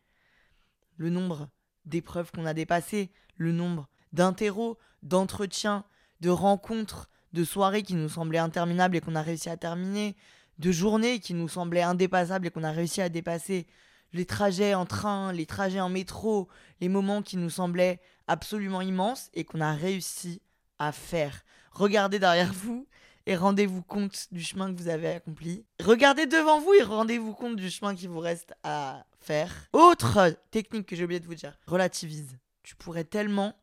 Le 0.95 1.09
nombre 1.09 1.49
d'épreuves 1.83 2.31
qu'on 2.31 2.45
a 2.45 2.53
dépassées, 2.53 3.11
le 3.35 3.51
nombre 3.51 3.89
d'interros, 4.13 4.77
d'entretiens, 5.03 5.83
de 6.21 6.29
rencontres, 6.29 7.09
de 7.33 7.43
soirées 7.43 7.83
qui 7.83 7.95
nous 7.95 8.09
semblaient 8.09 8.37
interminables 8.37 8.95
et 8.95 9.01
qu'on 9.01 9.15
a 9.15 9.21
réussi 9.21 9.49
à 9.49 9.57
terminer, 9.57 10.15
de 10.59 10.71
journées 10.71 11.19
qui 11.19 11.33
nous 11.33 11.47
semblaient 11.47 11.81
indépassables 11.81 12.47
et 12.47 12.51
qu'on 12.51 12.63
a 12.63 12.71
réussi 12.71 13.01
à 13.01 13.09
dépasser, 13.09 13.67
les 14.13 14.25
trajets 14.25 14.73
en 14.73 14.85
train, 14.85 15.31
les 15.31 15.45
trajets 15.45 15.79
en 15.79 15.89
métro, 15.89 16.49
les 16.81 16.89
moments 16.89 17.21
qui 17.21 17.37
nous 17.37 17.49
semblaient 17.49 17.99
absolument 18.27 18.81
immenses 18.81 19.29
et 19.33 19.43
qu'on 19.43 19.61
a 19.61 19.73
réussi 19.73 20.41
à 20.79 20.91
faire. 20.91 21.43
Regardez 21.71 22.19
derrière 22.19 22.51
vous 22.53 22.87
et 23.25 23.35
rendez-vous 23.35 23.81
compte 23.83 24.27
du 24.31 24.41
chemin 24.41 24.73
que 24.73 24.79
vous 24.79 24.89
avez 24.89 25.07
accompli. 25.07 25.65
Regardez 25.81 26.25
devant 26.25 26.59
vous 26.59 26.73
et 26.73 26.83
rendez-vous 26.83 27.33
compte 27.33 27.55
du 27.55 27.69
chemin 27.69 27.95
qui 27.95 28.07
vous 28.07 28.19
reste 28.19 28.53
à 28.63 29.05
faire. 29.19 29.69
Autre 29.73 30.35
technique 30.49 30.87
que 30.87 30.95
j'ai 30.95 31.03
oublié 31.03 31.19
de 31.19 31.27
vous 31.27 31.35
dire, 31.35 31.57
relativise. 31.67 32.37
Tu 32.63 32.75
pourrais 32.75 33.03
tellement 33.03 33.55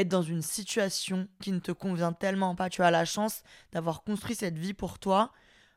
être 0.00 0.08
dans 0.08 0.22
une 0.22 0.42
situation 0.42 1.28
qui 1.40 1.52
ne 1.52 1.58
te 1.58 1.72
convient 1.72 2.12
tellement 2.12 2.54
pas. 2.54 2.70
Tu 2.70 2.82
as 2.82 2.90
la 2.90 3.04
chance 3.04 3.42
d'avoir 3.72 4.02
construit 4.02 4.34
cette 4.34 4.58
vie 4.58 4.74
pour 4.74 4.98
toi. 4.98 5.32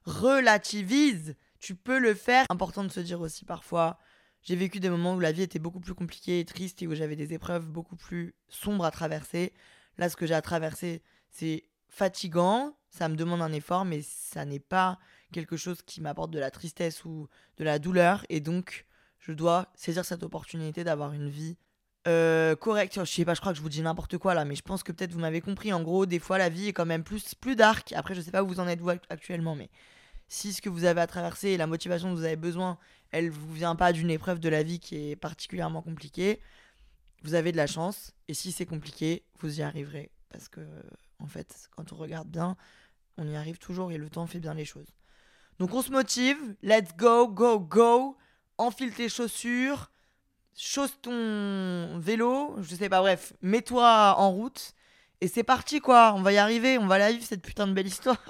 Relativise. 0.06 1.36
Tu 1.60 1.76
peux 1.76 2.00
le 2.00 2.14
faire. 2.14 2.46
Important 2.50 2.84
de 2.84 2.90
se 2.90 3.00
dire 3.00 3.22
aussi 3.22 3.46
parfois, 3.46 3.98
j'ai 4.42 4.56
vécu 4.56 4.80
des 4.80 4.90
moments 4.90 5.16
où 5.16 5.20
la 5.20 5.32
vie 5.32 5.44
était 5.44 5.60
beaucoup 5.60 5.80
plus 5.80 5.94
compliquée 5.94 6.40
et 6.40 6.46
triste 6.46 6.82
et 6.82 6.88
où 6.88 6.96
j'avais 6.96 7.16
des 7.16 7.34
épreuves 7.34 7.68
beaucoup 7.68 7.96
plus 7.96 8.36
sombres 8.50 8.84
à 8.84 8.92
traverser. 8.92 9.54
Là, 9.98 10.10
ce 10.10 10.18
que 10.18 10.26
j'ai 10.26 10.34
à 10.34 10.42
traverser, 10.42 11.02
c'est 11.30 11.64
fatigant, 11.88 12.76
ça 12.90 13.08
me 13.08 13.16
demande 13.16 13.42
un 13.42 13.54
effort, 13.54 13.86
mais 13.86 14.02
ça 14.02 14.46
n'est 14.46 14.60
pas 14.60 15.00
quelque 15.32 15.56
chose 15.56 15.82
qui 15.84 16.02
m'apporte 16.02 16.32
de 16.32 16.40
la 16.40 16.52
tristesse 16.52 17.06
ou 17.06 17.28
de 17.58 17.64
la 17.64 17.80
douleur. 17.80 18.26
Et 18.30 18.42
donc, 18.42 18.86
je 19.20 19.32
dois 19.32 19.72
saisir 19.76 20.04
cette 20.04 20.24
opportunité 20.24 20.84
d'avoir 20.84 21.14
une 21.14 21.30
vie 21.30 21.58
euh, 22.08 22.56
correcte. 22.56 23.00
Je 23.00 23.06
sais 23.06 23.26
pas, 23.26 23.34
je 23.34 23.40
crois 23.40 23.54
que 23.54 23.58
je 23.58 23.64
vous 23.64 23.70
dis 23.70 23.82
n'importe 23.82 24.18
quoi 24.18 24.34
là, 24.34 24.46
mais 24.46 24.56
je 24.56 24.62
pense 24.62 24.84
que 24.84 24.92
peut-être 24.92 25.12
vous 25.12 25.20
m'avez 25.20 25.42
compris. 25.42 25.74
En 25.74 25.82
gros, 25.82 26.06
des 26.06 26.20
fois, 26.20 26.38
la 26.38 26.50
vie 26.50 26.70
est 26.70 26.74
quand 26.74 26.86
même 26.86 27.04
plus, 27.04 27.36
plus 27.36 27.56
dark. 27.56 27.94
Après, 27.94 28.16
je 28.16 28.22
sais 28.22 28.32
pas 28.32 28.44
où 28.44 28.48
vous 28.48 28.60
en 28.60 28.68
êtes 28.68 28.82
vous 28.82 28.90
actuellement, 28.90 29.56
mais 29.56 29.70
si 30.28 30.54
ce 30.54 30.62
que 30.62 30.70
vous 30.70 30.86
avez 30.86 31.02
à 31.02 31.08
traverser 31.08 31.50
et 31.50 31.58
la 31.58 31.68
motivation 31.68 32.10
dont 32.10 32.16
vous 32.16 32.24
avez 32.24 32.36
besoin, 32.36 32.78
elle 33.12 33.30
vous 33.30 33.54
vient 33.54 33.76
pas 33.76 33.94
d'une 33.94 34.10
épreuve 34.10 34.40
de 34.40 34.50
la 34.50 34.64
vie 34.64 34.80
qui 34.80 35.12
est 35.12 35.16
particulièrement 35.16 35.82
compliquée, 35.82 36.42
vous 37.24 37.36
avez 37.36 37.52
de 37.52 37.58
la 37.58 37.68
chance. 37.68 38.14
Et 38.28 38.34
si 38.34 38.52
c'est 38.52 38.66
compliqué, 38.66 39.24
vous 39.40 39.60
y 39.60 39.64
arriverez. 39.64 40.12
Parce 40.30 40.50
que, 40.50 40.62
en 41.20 41.28
fait, 41.28 41.70
quand 41.76 41.94
on 41.94 41.96
regarde 41.96 42.28
bien, 42.28 42.58
on 43.18 43.28
y 43.28 43.36
arrive 43.36 43.60
toujours 43.60 43.92
et 43.92 43.98
le 43.98 44.10
temps 44.10 44.26
fait 44.28 44.40
bien 44.40 44.54
les 44.54 44.66
choses. 44.66 44.88
Donc 45.60 45.74
on 45.74 45.82
se 45.82 45.92
motive, 45.92 46.38
let's 46.64 46.96
go, 46.98 47.28
go, 47.28 47.60
go. 47.60 48.18
Enfile 48.58 48.94
tes 48.94 49.10
chaussures, 49.10 49.92
chausse 50.56 51.00
ton 51.02 52.00
vélo, 52.00 52.56
je 52.62 52.76
sais 52.76 52.90
pas, 52.90 53.02
bref, 53.02 53.34
mets-toi 53.42 54.16
en 54.18 54.32
route. 54.32 54.74
Et 55.22 55.28
c'est 55.28 55.44
parti 55.44 55.80
quoi, 55.80 56.14
on 56.16 56.22
va 56.22 56.34
y 56.34 56.38
arriver, 56.38 56.78
on 56.78 56.88
va 56.88 56.98
la 56.98 57.12
vivre 57.12 57.24
cette 57.24 57.42
putain 57.42 57.68
de 57.68 57.74
belle 57.74 57.88
histoire. 57.88 58.24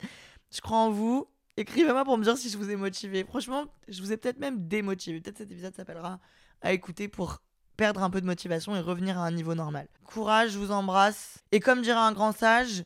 je 0.50 0.60
crois 0.60 0.78
en 0.78 0.90
vous, 0.90 1.28
Écrivez-moi 1.60 2.06
pour 2.06 2.16
me 2.16 2.24
dire 2.24 2.38
si 2.38 2.48
je 2.48 2.56
vous 2.56 2.70
ai 2.70 2.76
motivé. 2.76 3.22
Franchement, 3.22 3.66
je 3.86 4.00
vous 4.00 4.12
ai 4.12 4.16
peut-être 4.16 4.38
même 4.38 4.66
démotivé. 4.66 5.20
Peut-être 5.20 5.36
cet 5.36 5.50
épisode 5.50 5.74
s'appellera 5.74 6.18
à 6.62 6.72
écouter 6.72 7.06
pour 7.06 7.42
perdre 7.76 8.02
un 8.02 8.08
peu 8.08 8.22
de 8.22 8.26
motivation 8.26 8.74
et 8.76 8.80
revenir 8.80 9.18
à 9.18 9.26
un 9.26 9.30
niveau 9.30 9.54
normal. 9.54 9.86
Courage, 10.04 10.52
je 10.52 10.58
vous 10.58 10.70
embrasse. 10.70 11.44
Et 11.52 11.60
comme 11.60 11.82
dirait 11.82 11.98
un 11.98 12.12
grand 12.12 12.32
sage, 12.32 12.84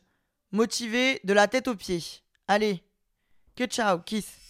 motivé 0.51 1.21
de 1.23 1.31
la 1.31 1.47
tête 1.47 1.69
aux 1.69 1.75
pieds. 1.75 2.03
Allez, 2.49 2.83
que 3.55 3.65
ciao, 3.65 3.99
kiss. 3.99 4.44